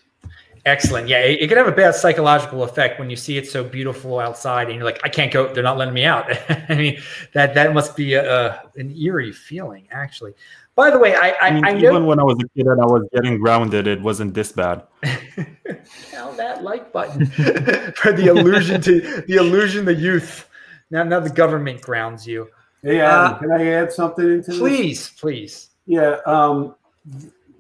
[0.67, 1.07] Excellent.
[1.07, 4.19] Yeah, it, it can have a bad psychological effect when you see it so beautiful
[4.19, 5.55] outside, and you're like, I can't go.
[5.55, 6.29] They're not letting me out.
[6.69, 7.01] I mean,
[7.35, 10.35] that that must be a, a, an eerie feeling, actually.
[10.75, 12.67] By the way, I, I, I, mean, I even know- when I was a kid
[12.67, 14.83] and I was getting grounded, it wasn't this bad.
[16.11, 17.27] Tell that like button
[17.97, 20.49] for the illusion to the illusion, the youth.
[20.91, 22.49] Now, now the government grounds you.
[22.83, 24.61] Hey, Adam, uh, can I add something into please, this?
[24.61, 25.71] Please, please.
[25.87, 26.19] Yeah.
[26.27, 26.75] Um,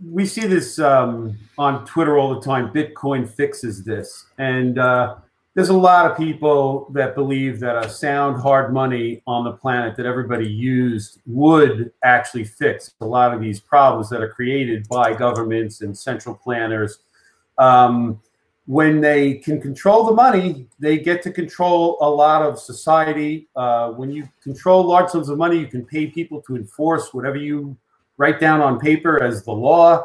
[0.04, 2.72] we see this um, on Twitter all the time.
[2.72, 5.16] Bitcoin fixes this, and uh,
[5.54, 9.96] there's a lot of people that believe that a sound hard money on the planet
[9.96, 15.14] that everybody used would actually fix a lot of these problems that are created by
[15.14, 16.98] governments and central planners.
[17.56, 18.20] Um,
[18.66, 23.48] when they can control the money, they get to control a lot of society.
[23.56, 27.36] Uh, when you control large sums of money, you can pay people to enforce whatever
[27.36, 27.76] you
[28.16, 30.04] write down on paper as the law.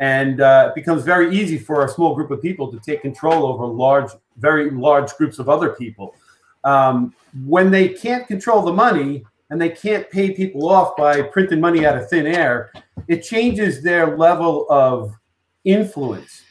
[0.00, 3.46] And uh, it becomes very easy for a small group of people to take control
[3.46, 6.14] over large, very large groups of other people.
[6.64, 7.14] Um,
[7.46, 11.86] when they can't control the money and they can't pay people off by printing money
[11.86, 12.72] out of thin air,
[13.08, 15.14] it changes their level of
[15.64, 16.42] influence.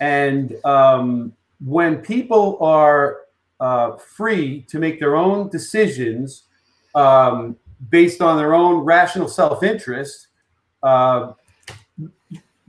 [0.00, 1.32] And um,
[1.64, 3.22] when people are
[3.60, 6.44] uh, free to make their own decisions
[6.94, 7.56] um,
[7.90, 10.25] based on their own rational self interest,
[10.86, 11.32] uh,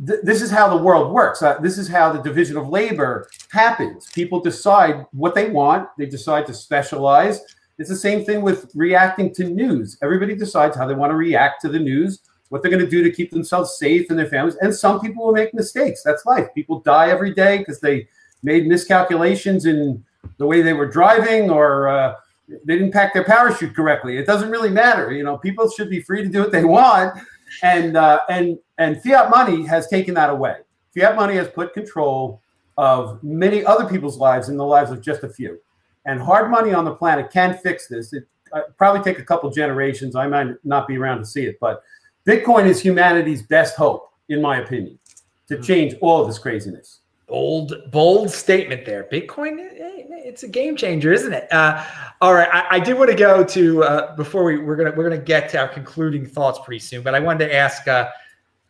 [0.05, 1.41] th- this is how the world works.
[1.41, 4.09] Uh, this is how the division of labor happens.
[4.11, 5.89] People decide what they want.
[5.97, 7.41] They decide to specialize.
[7.78, 9.97] It's the same thing with reacting to news.
[10.01, 13.03] Everybody decides how they want to react to the news, what they're going to do
[13.03, 14.55] to keep themselves safe and their families.
[14.61, 16.01] And some people will make mistakes.
[16.03, 16.47] That's life.
[16.55, 18.07] People die every day because they
[18.41, 20.03] made miscalculations in
[20.38, 22.15] the way they were driving or uh,
[22.47, 24.18] they didn't pack their parachute correctly.
[24.18, 25.11] It doesn't really matter.
[25.11, 27.20] You know, people should be free to do what they want.
[27.64, 30.58] And uh, and and fiat money has taken that away.
[30.95, 32.41] Fiat money has put control
[32.78, 35.60] of many other people's lives in the lives of just a few.
[36.05, 38.14] And hard money on the planet can fix this.
[38.14, 40.16] It uh, probably take a couple generations.
[40.16, 41.84] I might not be around to see it, but
[42.26, 44.99] Bitcoin is humanity's best hope, in my opinion,
[45.47, 47.01] to change all this craziness.
[47.28, 49.06] Bold, bold statement there.
[49.12, 51.52] Bitcoin, eh, it's a game changer, isn't it?
[51.52, 51.84] Uh,
[52.22, 55.10] all right, I, I did want to go to uh, before we we're gonna we're
[55.10, 57.88] gonna get to our concluding thoughts pretty soon, but I wanted to ask.
[57.88, 58.10] Uh,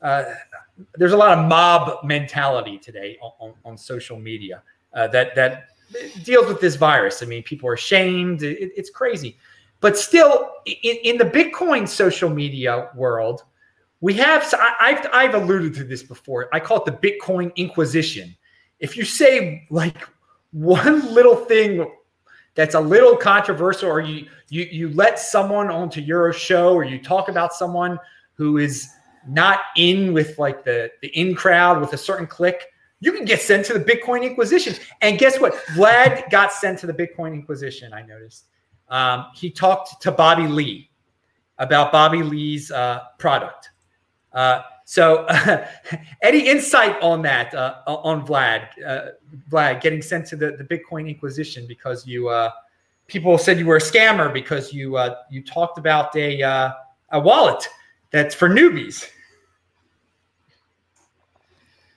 [0.02, 0.26] uh
[0.96, 4.62] there's a lot of mob mentality today on, on, on social media
[4.94, 5.70] uh, that that
[6.24, 7.22] deals with this virus.
[7.22, 8.44] I mean, people are shamed.
[8.44, 9.38] It, it's crazy,
[9.82, 13.44] but still, in, in, the Bitcoin social media world,
[14.02, 14.52] we have.
[14.80, 16.50] I've I've alluded to this before.
[16.52, 18.36] I call it the Bitcoin Inquisition.
[18.80, 20.08] If you say like
[20.52, 21.92] one little thing
[22.56, 27.02] that's a little controversial, or you you you let someone onto your show, or you
[27.02, 28.00] talk about someone
[28.34, 28.90] who is
[29.28, 32.66] not in with like the the in crowd with a certain clique,
[33.00, 34.74] you can get sent to the Bitcoin Inquisition.
[35.02, 35.54] And guess what?
[35.76, 37.94] Vlad got sent to the Bitcoin Inquisition.
[37.94, 38.46] I noticed.
[38.90, 40.90] Um, he talked to Bobby Lee
[41.58, 43.70] about Bobby Lee's uh, product.
[44.34, 45.68] Uh, so, uh,
[46.22, 48.70] any insight on that uh, on Vlad?
[48.86, 49.10] Uh,
[49.52, 52.52] Vlad getting sent to the, the Bitcoin Inquisition because you uh,
[53.08, 54.98] people said you were a scammer because you
[55.30, 56.42] you talked about a
[57.12, 57.68] a wallet
[58.12, 59.10] that's for newbies.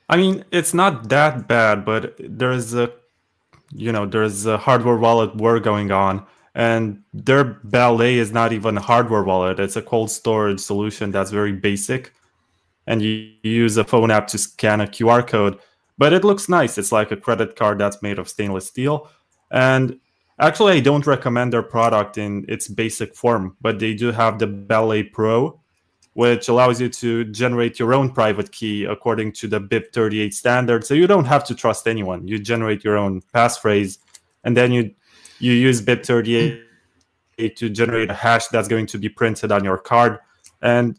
[0.08, 2.92] I mean, it's not that bad, but there's a,
[3.70, 6.26] you know, there's a hardware wallet war going on,
[6.56, 9.60] and their Ballet is not even a hardware wallet.
[9.60, 12.12] It's a cold storage solution that's very basic,
[12.86, 15.58] and you use a phone app to scan a QR code.
[15.98, 16.78] But it looks nice.
[16.78, 19.10] It's like a credit card that's made of stainless steel,
[19.50, 19.98] and
[20.38, 23.56] actually, I don't recommend their product in its basic form.
[23.60, 25.60] But they do have the Ballet Pro,
[26.14, 30.84] which allows you to generate your own private key according to the BIP38 standard.
[30.86, 32.26] So you don't have to trust anyone.
[32.26, 33.98] You generate your own passphrase,
[34.44, 34.94] and then you
[35.38, 36.62] you use BIP38
[37.56, 40.18] to generate a hash that's going to be printed on your card.
[40.60, 40.98] And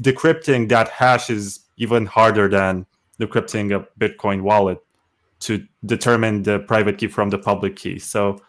[0.00, 2.86] decrypting that hash is even harder than
[3.20, 4.78] decrypting a Bitcoin wallet
[5.40, 7.98] to determine the private key from the public key.
[7.98, 8.40] So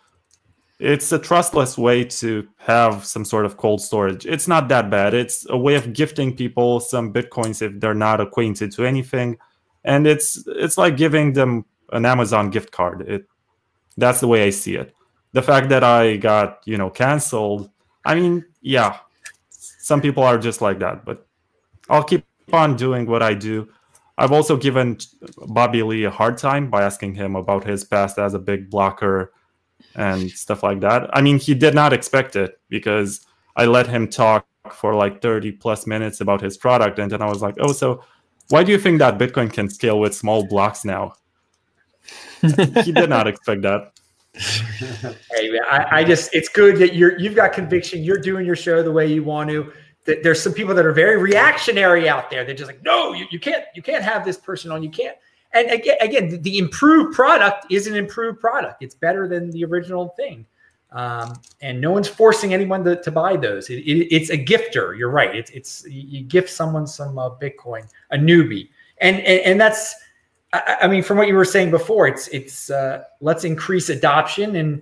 [0.79, 4.25] it's a trustless way to have some sort of cold storage.
[4.25, 5.13] It's not that bad.
[5.13, 9.37] It's a way of gifting people some bitcoins if they're not acquainted to anything,
[9.83, 13.07] and it's it's like giving them an Amazon gift card.
[13.07, 13.25] It
[13.95, 14.93] that's the way I see it.
[15.33, 17.69] The fact that I got you know canceled.
[18.03, 18.97] I mean, yeah,
[19.81, 21.27] some people are just like that, but
[21.89, 23.67] I'll keep on doing what I do.
[24.17, 24.97] I've also given
[25.47, 29.33] Bobby Lee a hard time by asking him about his past as a big blocker
[29.95, 31.09] and stuff like that.
[31.13, 33.25] I mean, he did not expect it because
[33.55, 36.99] I let him talk for like 30 plus minutes about his product.
[36.99, 38.03] And then I was like, oh, so
[38.49, 41.13] why do you think that Bitcoin can scale with small blocks now?
[42.41, 43.93] he did not expect that.
[44.33, 48.03] Hey, I, I, just, it's good that you're, you've got conviction.
[48.03, 49.71] You're doing your show the way you want to.
[50.05, 52.43] There's some people that are very reactionary out there.
[52.43, 54.81] They're just like, no, you, you can't, you can't have this person on.
[54.81, 55.15] You can't
[55.53, 58.81] and again, again, the improved product is an improved product.
[58.81, 60.45] It's better than the original thing.
[60.91, 63.69] Um, and no one's forcing anyone to, to buy those.
[63.69, 64.97] It, it, it's a gifter.
[64.97, 65.33] You're right.
[65.33, 68.69] It's it's you gift someone some uh, Bitcoin, a newbie,
[68.99, 69.95] and and, and that's.
[70.53, 74.57] I, I, mean, from what you were saying before, it's it's uh, let's increase adoption
[74.57, 74.81] and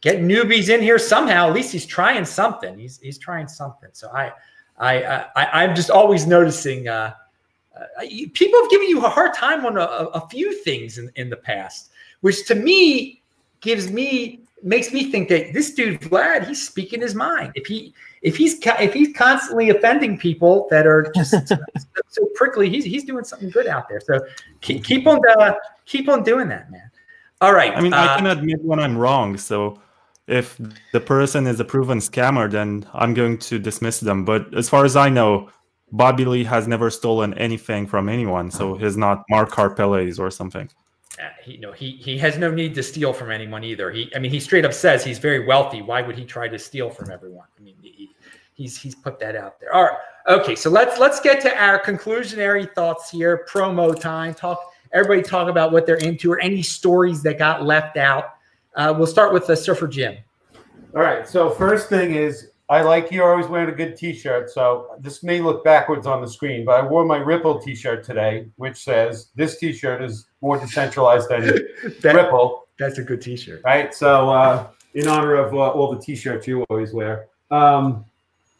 [0.00, 1.48] get newbies in here somehow.
[1.48, 2.78] At least he's trying something.
[2.78, 3.90] He's he's trying something.
[3.92, 4.32] So I
[4.78, 6.88] I, I I'm just always noticing.
[6.88, 7.14] Uh,
[7.76, 8.02] uh,
[8.34, 11.36] people have given you a hard time on a, a few things in, in the
[11.36, 11.90] past,
[12.20, 13.20] which to me
[13.60, 17.52] gives me makes me think that this dude Vlad, he's speaking his mind.
[17.54, 21.56] If he if he's if he's constantly offending people that are just so,
[22.08, 24.00] so, prickly, he's he's doing something good out there.
[24.00, 24.18] So
[24.60, 25.54] keep, keep on uh,
[25.84, 26.90] keep on doing that, man.
[27.40, 27.76] All right.
[27.76, 29.36] I mean, uh, I can admit when I'm wrong.
[29.36, 29.78] So
[30.26, 30.58] if
[30.92, 34.24] the person is a proven scammer, then I'm going to dismiss them.
[34.24, 35.50] But as far as I know,
[35.92, 40.70] Bobby Lee has never stolen anything from anyone, so he's not Mark Karpelès or something.
[41.20, 43.90] Uh, he, you know, he he has no need to steal from anyone either.
[43.90, 45.80] He, I mean, he straight up says he's very wealthy.
[45.80, 47.46] Why would he try to steal from everyone?
[47.58, 48.10] I mean, he,
[48.54, 49.72] he's he's put that out there.
[49.72, 49.96] All right,
[50.28, 50.56] okay.
[50.56, 53.46] So let's let's get to our conclusionary thoughts here.
[53.48, 54.34] Promo time.
[54.34, 58.34] Talk Everybody talk about what they're into or any stories that got left out.
[58.76, 60.16] Uh, we'll start with the Surfer Jim.
[60.94, 61.28] All right.
[61.28, 64.50] So first thing is, I like you're always wearing a good T-shirt.
[64.50, 68.46] So this may look backwards on the screen, but I wore my Ripple T-shirt today,
[68.56, 71.42] which says this T-shirt is more decentralized than
[72.02, 72.62] That- Ripple.
[72.78, 73.60] That's a good T-shirt.
[73.64, 73.94] right?
[73.94, 78.04] So, uh, in honor of uh, all the T-shirts you always wear, um,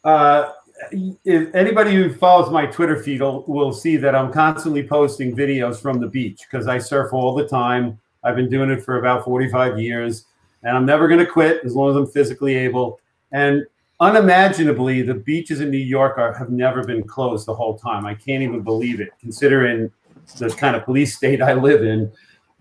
[0.03, 0.51] uh,
[0.91, 5.81] if anybody who follows my Twitter feed will, will see that I'm constantly posting videos
[5.81, 7.99] from the beach because I surf all the time.
[8.23, 10.25] I've been doing it for about 45 years,
[10.63, 12.99] and I'm never going to quit as long as I'm physically able.
[13.31, 13.65] And
[13.99, 18.05] unimaginably, the beaches in New York are, have never been closed the whole time.
[18.05, 19.91] I can't even believe it, considering
[20.37, 22.11] the kind of police state I live in.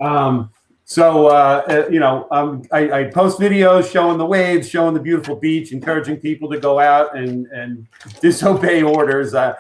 [0.00, 0.50] Um,
[0.84, 5.00] so uh, uh, you know, um, I, I post videos showing the waves, showing the
[5.00, 7.86] beautiful beach, encouraging people to go out and and
[8.20, 9.34] disobey orders.
[9.34, 9.54] Uh,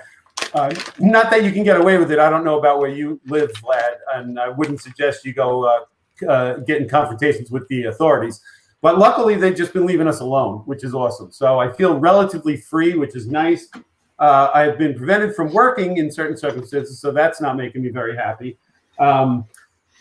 [0.52, 2.18] uh, not that you can get away with it.
[2.18, 6.28] I don't know about where you live, Vlad, and I wouldn't suggest you go uh,
[6.28, 8.40] uh, get in confrontations with the authorities.
[8.84, 11.32] But luckily, they've just been leaving us alone, which is awesome.
[11.32, 13.70] So I feel relatively free, which is nice.
[14.18, 18.14] Uh, I've been prevented from working in certain circumstances, so that's not making me very
[18.14, 18.58] happy.
[18.98, 19.46] Um,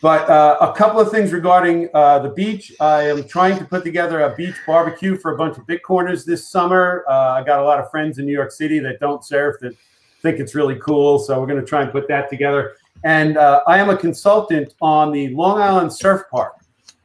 [0.01, 2.73] but uh, a couple of things regarding uh, the beach.
[2.81, 6.49] I am trying to put together a beach barbecue for a bunch of Bitcoiners this
[6.49, 7.05] summer.
[7.07, 9.77] Uh, I got a lot of friends in New York City that don't surf that
[10.21, 11.19] think it's really cool.
[11.19, 12.75] So we're going to try and put that together.
[13.05, 16.55] And uh, I am a consultant on the Long Island Surf Park.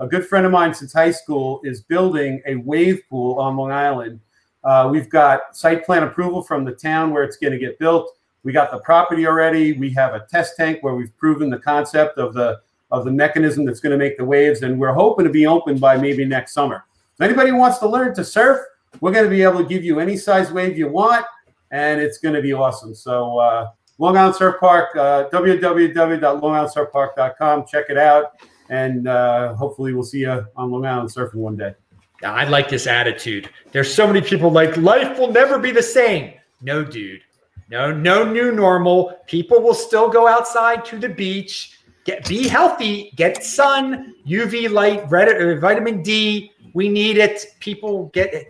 [0.00, 3.72] A good friend of mine since high school is building a wave pool on Long
[3.72, 4.20] Island.
[4.62, 8.16] Uh, we've got site plan approval from the town where it's going to get built.
[8.44, 9.72] We got the property already.
[9.72, 13.66] We have a test tank where we've proven the concept of the of the mechanism
[13.66, 16.54] that's going to make the waves, and we're hoping to be open by maybe next
[16.54, 16.86] summer.
[17.14, 18.62] If anybody wants to learn to surf,
[19.00, 21.26] we're going to be able to give you any size wave you want,
[21.70, 22.94] and it's going to be awesome.
[22.94, 27.66] So, uh, Long Island Surf Park, uh, www.longislandsurfpark.com.
[27.66, 31.74] Check it out, and uh, hopefully, we'll see you on Long Island surfing one day.
[32.22, 33.48] I like this attitude.
[33.72, 36.34] There's so many people like life will never be the same.
[36.60, 37.22] No, dude.
[37.70, 39.14] No, no new normal.
[39.26, 41.78] People will still go outside to the beach.
[42.04, 43.12] Get be healthy.
[43.16, 46.50] Get sun, UV light, red, uh, vitamin D.
[46.72, 47.44] We need it.
[47.60, 48.48] People get it.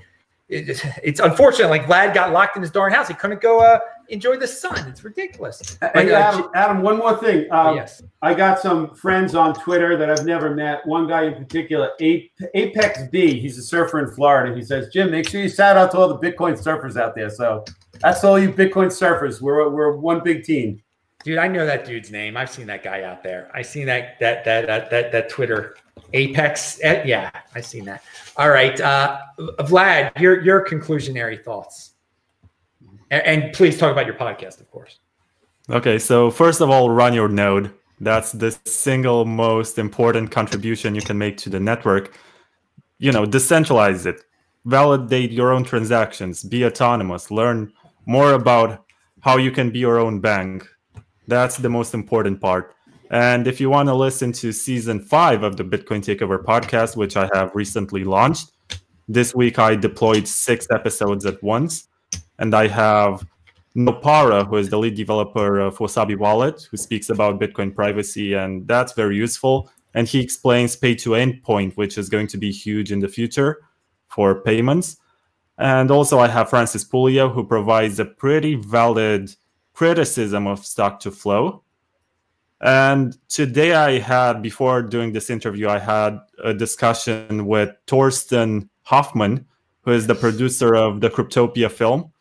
[0.49, 1.69] It's, it's unfortunate.
[1.69, 3.09] Like Vlad got locked in his darn house.
[3.09, 4.89] He couldn't go uh, enjoy the sun.
[4.89, 5.77] It's ridiculous.
[5.81, 7.51] But, Hey, uh, Adam, Adam, one more thing.
[7.51, 8.03] Um, yes.
[8.23, 10.87] I got some friends on Twitter that I've never met.
[10.87, 13.39] One guy in particular, Apex B.
[13.41, 14.55] He's a surfer in Florida.
[14.55, 17.31] He says, "Jim, make sure you shout out to all the Bitcoin surfers out there."
[17.31, 17.65] So
[18.01, 19.41] that's all you Bitcoin surfers.
[19.41, 20.83] We're we're one big team.
[21.25, 22.37] Dude, I know that dude's name.
[22.37, 23.51] I've seen that guy out there.
[23.53, 25.77] I seen that that that that that, that Twitter
[26.13, 26.79] Apex.
[26.83, 28.03] eh, yeah, I seen that.
[28.37, 31.95] All right, uh, Vlad, your your conclusionary thoughts,
[33.11, 34.99] and, please talk about your podcast, of course.
[35.71, 37.73] Okay, so first of all, run your node.
[38.01, 42.17] That's the single most important contribution you can make to the network.
[42.99, 44.23] You know, decentralize it,
[44.65, 47.73] validate your own transactions, be autonomous, learn
[48.07, 48.85] more about
[49.21, 50.67] how you can be your own bank.
[51.27, 52.75] That's the most important part.
[53.11, 57.17] And if you want to listen to season five of the Bitcoin Takeover podcast, which
[57.17, 58.53] I have recently launched,
[59.09, 61.89] this week I deployed six episodes at once.
[62.39, 63.27] And I have
[63.77, 68.35] Nopara, who is the lead developer uh, of Wasabi Wallet, who speaks about Bitcoin privacy,
[68.35, 69.71] and that's very useful.
[69.95, 73.59] And he explains pay to endpoint, which is going to be huge in the future
[74.09, 74.97] for payments.
[75.59, 79.35] And also, I have Francis Pouliot, who provides a pretty valid
[79.75, 81.63] criticism of stock to flow.
[82.61, 89.47] And today, I had, before doing this interview, I had a discussion with Torsten Hoffmann,
[89.83, 92.13] who is the producer of the Cryptopia film.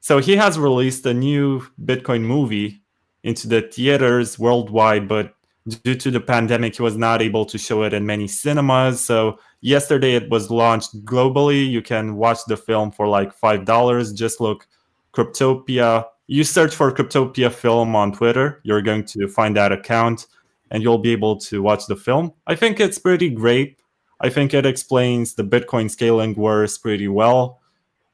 [0.00, 2.82] So he has released a new Bitcoin movie
[3.24, 5.34] into the theaters worldwide, but
[5.82, 9.00] due to the pandemic, he was not able to show it in many cinemas.
[9.00, 11.68] So yesterday it was launched globally.
[11.68, 14.12] You can watch the film for like five dollars.
[14.12, 14.66] Just look
[15.12, 16.06] Cryptopia.
[16.26, 18.60] You search for Cryptopia film on Twitter.
[18.62, 20.26] You're going to find that account,
[20.70, 22.32] and you'll be able to watch the film.
[22.46, 23.80] I think it's pretty great.
[24.20, 27.57] I think it explains the Bitcoin scaling wars pretty well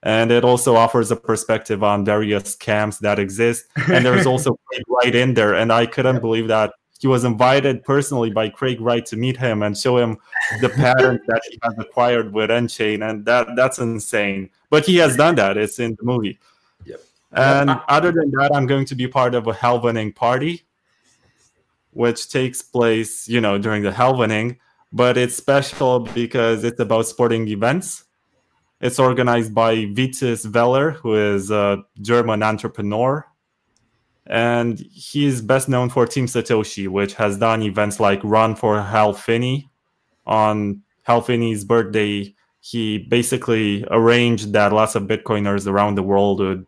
[0.04, 3.64] and it also offers a perspective on various scams that exist.
[3.88, 7.82] And there's also Craig Wright in there, and I couldn't believe that he was invited
[7.82, 10.18] personally by Craig Wright to meet him and show him
[10.60, 14.50] the patterns that he has acquired with nChain, and that that's insane.
[14.68, 16.38] But he has done that; it's in the movie.
[16.84, 17.00] Yep.
[17.32, 20.64] And other than that, I'm going to be part of a Halvening party,
[21.92, 24.58] which takes place, you know, during the Halvening.
[24.92, 28.04] But it's special because it's about sporting events.
[28.84, 33.24] It's organized by Vitus Veller, who is a German entrepreneur.
[34.26, 39.14] and he's best known for Team Satoshi, which has done events like Run for Hal
[39.14, 39.70] Finney.
[40.26, 46.66] On Hal Finney's birthday, he basically arranged that lots of Bitcoiners around the world would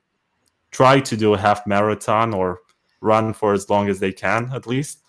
[0.71, 2.61] try to do a half marathon or
[3.03, 5.01] run for as long as they can, at least.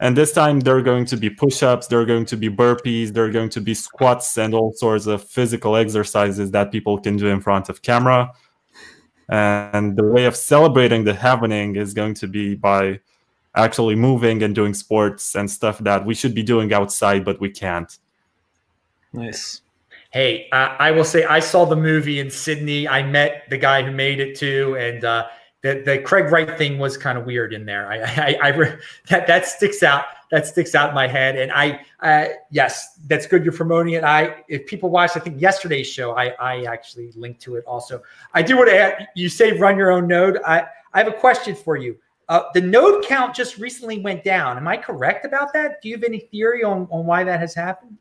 [0.00, 2.48] And this time, there are going to be push ups, there are going to be
[2.48, 6.98] burpees, there are going to be squats, and all sorts of physical exercises that people
[6.98, 8.32] can do in front of camera
[9.30, 12.98] and the way of celebrating the happening is going to be by
[13.54, 17.48] actually moving and doing sports and stuff that we should be doing outside, but we
[17.48, 17.98] can't.
[19.12, 19.62] Nice.
[20.12, 22.88] Hey, uh, I will say I saw the movie in Sydney.
[22.88, 25.28] I met the guy who made it too, and uh,
[25.62, 27.90] the the Craig Wright thing was kind of weird in there.
[27.90, 28.52] I, I, I
[29.08, 30.04] that that sticks out.
[30.30, 31.36] That sticks out in my head.
[31.36, 33.42] And I, uh, yes, that's good.
[33.42, 34.04] You're promoting it.
[34.04, 38.00] I, if people watched, I think yesterday's show, I, I actually linked to it also.
[38.32, 39.08] I do want to add.
[39.16, 40.38] You say run your own node.
[40.46, 41.96] I, I have a question for you.
[42.28, 44.56] Uh, the node count just recently went down.
[44.56, 45.82] Am I correct about that?
[45.82, 47.98] Do you have any theory on, on why that has happened?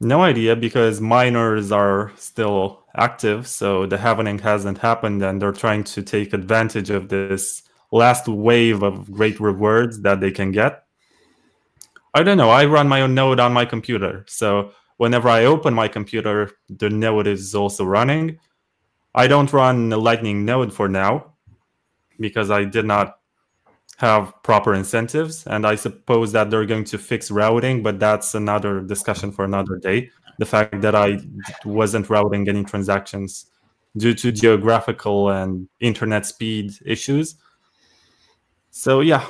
[0.00, 5.84] No idea because miners are still active, so the halvening hasn't happened, and they're trying
[5.84, 10.84] to take advantage of this last wave of great rewards that they can get.
[12.12, 12.50] I don't know.
[12.50, 16.90] I run my own node on my computer, so whenever I open my computer, the
[16.90, 18.38] node is also running.
[19.14, 21.34] I don't run a Lightning node for now
[22.18, 23.18] because I did not
[23.98, 25.46] have proper incentives.
[25.46, 29.76] And I suppose that they're going to fix routing, but that's another discussion for another
[29.76, 30.10] day.
[30.38, 31.18] The fact that I
[31.64, 33.46] wasn't routing any transactions
[33.96, 37.36] due to geographical and internet speed issues.
[38.70, 39.24] So yeah.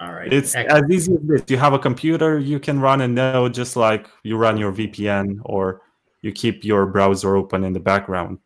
[0.00, 0.32] All right.
[0.32, 0.84] It's Excellent.
[0.84, 1.42] as easy as this.
[1.48, 5.40] You have a computer, you can run a node just like you run your VPN
[5.44, 5.82] or
[6.22, 8.38] you keep your browser open in the background.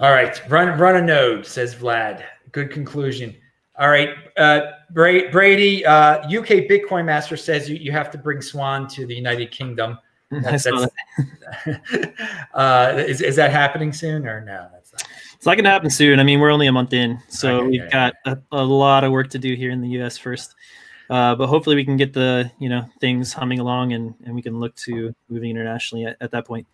[0.00, 0.40] All right.
[0.50, 2.24] Run run a node, says Vlad.
[2.52, 3.36] Good conclusion.
[3.78, 8.88] All right, uh, Brady, uh, UK Bitcoin Master says you, you have to bring Swan
[8.88, 9.98] to the United Kingdom.
[10.30, 10.86] That's, that's,
[12.54, 14.68] uh, is, is that happening soon or no?
[14.72, 15.02] That's not.
[15.34, 16.18] It's not going to happen soon.
[16.18, 18.34] I mean, we're only a month in, so okay, we've yeah, got yeah.
[18.50, 20.54] A, a, lot of work to do here in the US first.
[21.10, 24.42] Uh, but hopefully, we can get the you know things humming along, and and we
[24.42, 26.66] can look to moving internationally at, at that point.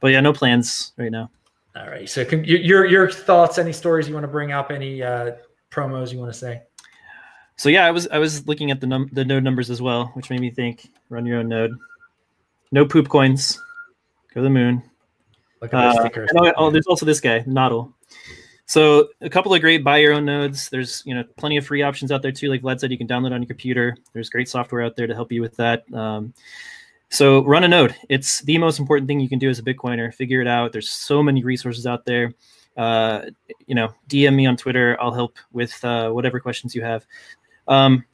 [0.00, 1.30] But yeah, no plans right now.
[1.76, 2.08] All right.
[2.08, 3.58] So, can, your your thoughts?
[3.58, 4.70] Any stories you want to bring up?
[4.70, 5.32] Any uh,
[5.70, 6.62] promos you want to say?
[7.56, 10.06] So yeah, I was I was looking at the num- the node numbers as well,
[10.14, 11.76] which made me think run your own node.
[12.70, 13.58] No poop coins.
[14.34, 14.82] Go to the moon.
[15.62, 16.30] Look at uh, stickers.
[16.36, 17.92] Oh, oh, there's also this guy, Nodl.
[18.66, 20.68] So a couple of great buy your own nodes.
[20.68, 22.48] There's you know plenty of free options out there too.
[22.48, 23.96] Like Vlad said, you can download on your computer.
[24.12, 25.90] There's great software out there to help you with that.
[25.94, 26.34] Um,
[27.08, 27.94] so run a node.
[28.08, 30.12] It's the most important thing you can do as a Bitcoiner.
[30.12, 30.72] Figure it out.
[30.72, 32.34] There's so many resources out there
[32.76, 33.22] uh,
[33.66, 34.96] you know, DM me on Twitter.
[35.00, 37.06] I'll help with uh, whatever questions you have.
[37.68, 38.04] Um,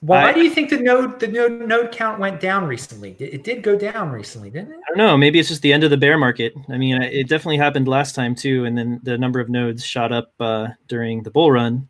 [0.00, 3.16] why I, do you think the node the node node count went down recently?
[3.18, 4.78] It did go down recently, didn't it?
[4.86, 5.16] I don't know.
[5.16, 6.54] Maybe it's just the end of the bear market.
[6.68, 10.12] I mean, it definitely happened last time too, and then the number of nodes shot
[10.12, 11.88] up uh, during the bull run.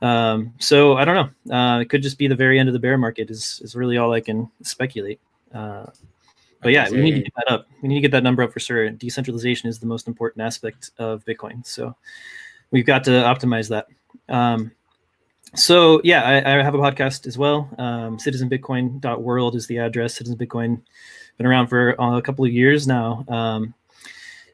[0.00, 1.14] Um, so I don't
[1.46, 1.54] know.
[1.54, 3.30] Uh, it could just be the very end of the bear market.
[3.30, 5.20] Is is really all I can speculate.
[5.52, 5.86] Uh,
[6.62, 7.68] but yeah, we need to get that up.
[7.82, 8.88] We need to get that number up for sure.
[8.90, 11.66] Decentralization is the most important aspect of Bitcoin.
[11.66, 11.94] So
[12.70, 13.86] we've got to optimize that.
[14.32, 14.70] Um,
[15.54, 17.68] so yeah, I, I, have a podcast as well.
[17.78, 20.14] Um, citizenbitcoin.world is the address.
[20.14, 20.80] Citizen Bitcoin
[21.36, 23.24] been around for a couple of years now.
[23.28, 23.74] Um,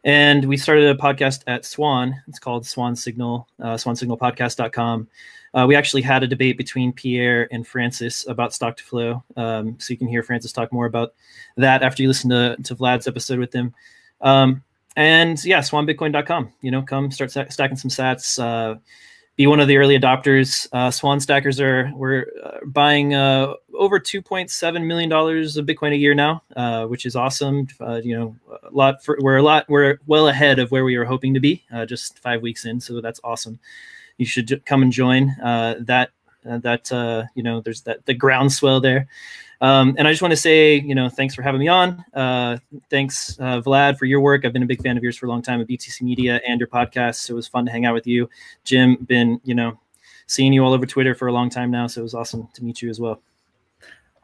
[0.04, 2.20] and we started a podcast at Swan.
[2.28, 5.08] It's called Swan Signal, uh, swansignalpodcast.com.
[5.54, 9.24] Uh, we actually had a debate between Pierre and Francis about stock to flow.
[9.36, 11.14] Um, so you can hear Francis talk more about
[11.56, 13.74] that after you listen to, to Vlad's episode with him.
[14.20, 14.62] Um,
[14.96, 16.52] and yeah, swanbitcoin.com.
[16.60, 18.42] You know, come start stacking some sats.
[18.42, 18.78] Uh,
[19.36, 20.66] be one of the early adopters.
[20.72, 25.64] Uh, Swan stackers are we're uh, buying uh, over two point seven million dollars of
[25.64, 27.68] Bitcoin a year now, uh, which is awesome.
[28.02, 31.04] You know, a lot for, we're a lot we're well ahead of where we were
[31.04, 33.60] hoping to be just five weeks in, so that's awesome.
[34.18, 36.10] You should come and join that.
[36.44, 39.08] that you know, there's that the groundswell there.
[39.60, 42.04] Um, and I just want to say, you know, thanks for having me on.
[42.14, 42.58] Uh,
[42.90, 44.44] thanks, uh, Vlad, for your work.
[44.44, 46.60] I've been a big fan of yours for a long time at BTC Media and
[46.60, 47.16] your podcast.
[47.16, 48.30] So it was fun to hang out with you.
[48.62, 49.78] Jim, been, you know,
[50.26, 51.88] seeing you all over Twitter for a long time now.
[51.88, 53.20] So it was awesome to meet you as well.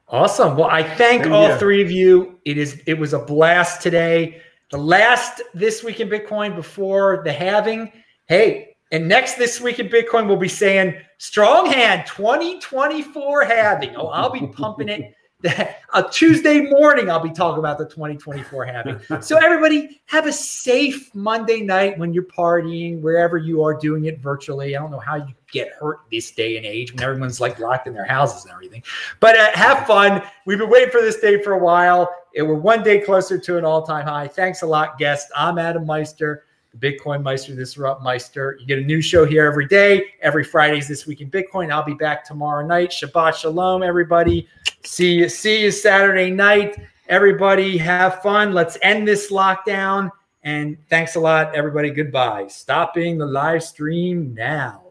[0.09, 0.57] Awesome.
[0.57, 2.39] Well, I thank all three of you.
[2.45, 4.41] It is it was a blast today.
[4.71, 7.91] The last this week in Bitcoin before the halving.
[8.27, 13.97] Hey, and next this week in Bitcoin, we'll be saying strong hand 2024 halving.
[13.97, 15.15] Oh, I'll be pumping it
[15.45, 19.01] that a Tuesday morning, I'll be talking about the 2024 halving.
[19.21, 24.19] so, everybody, have a safe Monday night when you're partying, wherever you are doing it
[24.21, 24.75] virtually.
[24.75, 27.87] I don't know how you get hurt this day and age when everyone's like locked
[27.87, 28.83] in their houses and everything.
[29.21, 30.23] But uh, have fun.
[30.47, 32.11] We've been waiting for this day for a while.
[32.33, 34.29] It, we're one day closer to an all time high.
[34.29, 35.29] Thanks a lot, guest.
[35.37, 36.45] I'm Adam Meister
[36.79, 38.57] Bitcoin Meister, Disrupt Meister.
[38.61, 40.07] You get a new show here every day.
[40.21, 41.73] Every Fridays this week in Bitcoin.
[41.73, 42.91] I'll be back tomorrow night.
[42.91, 44.49] Shabbat shalom, everybody.
[44.85, 45.29] See you.
[45.29, 46.77] See you Saturday night.
[47.09, 48.53] Everybody, have fun.
[48.53, 50.11] Let's end this lockdown.
[50.43, 51.91] And thanks a lot, everybody.
[51.91, 52.49] Goodbye.
[52.49, 54.84] Stopping the live stream now.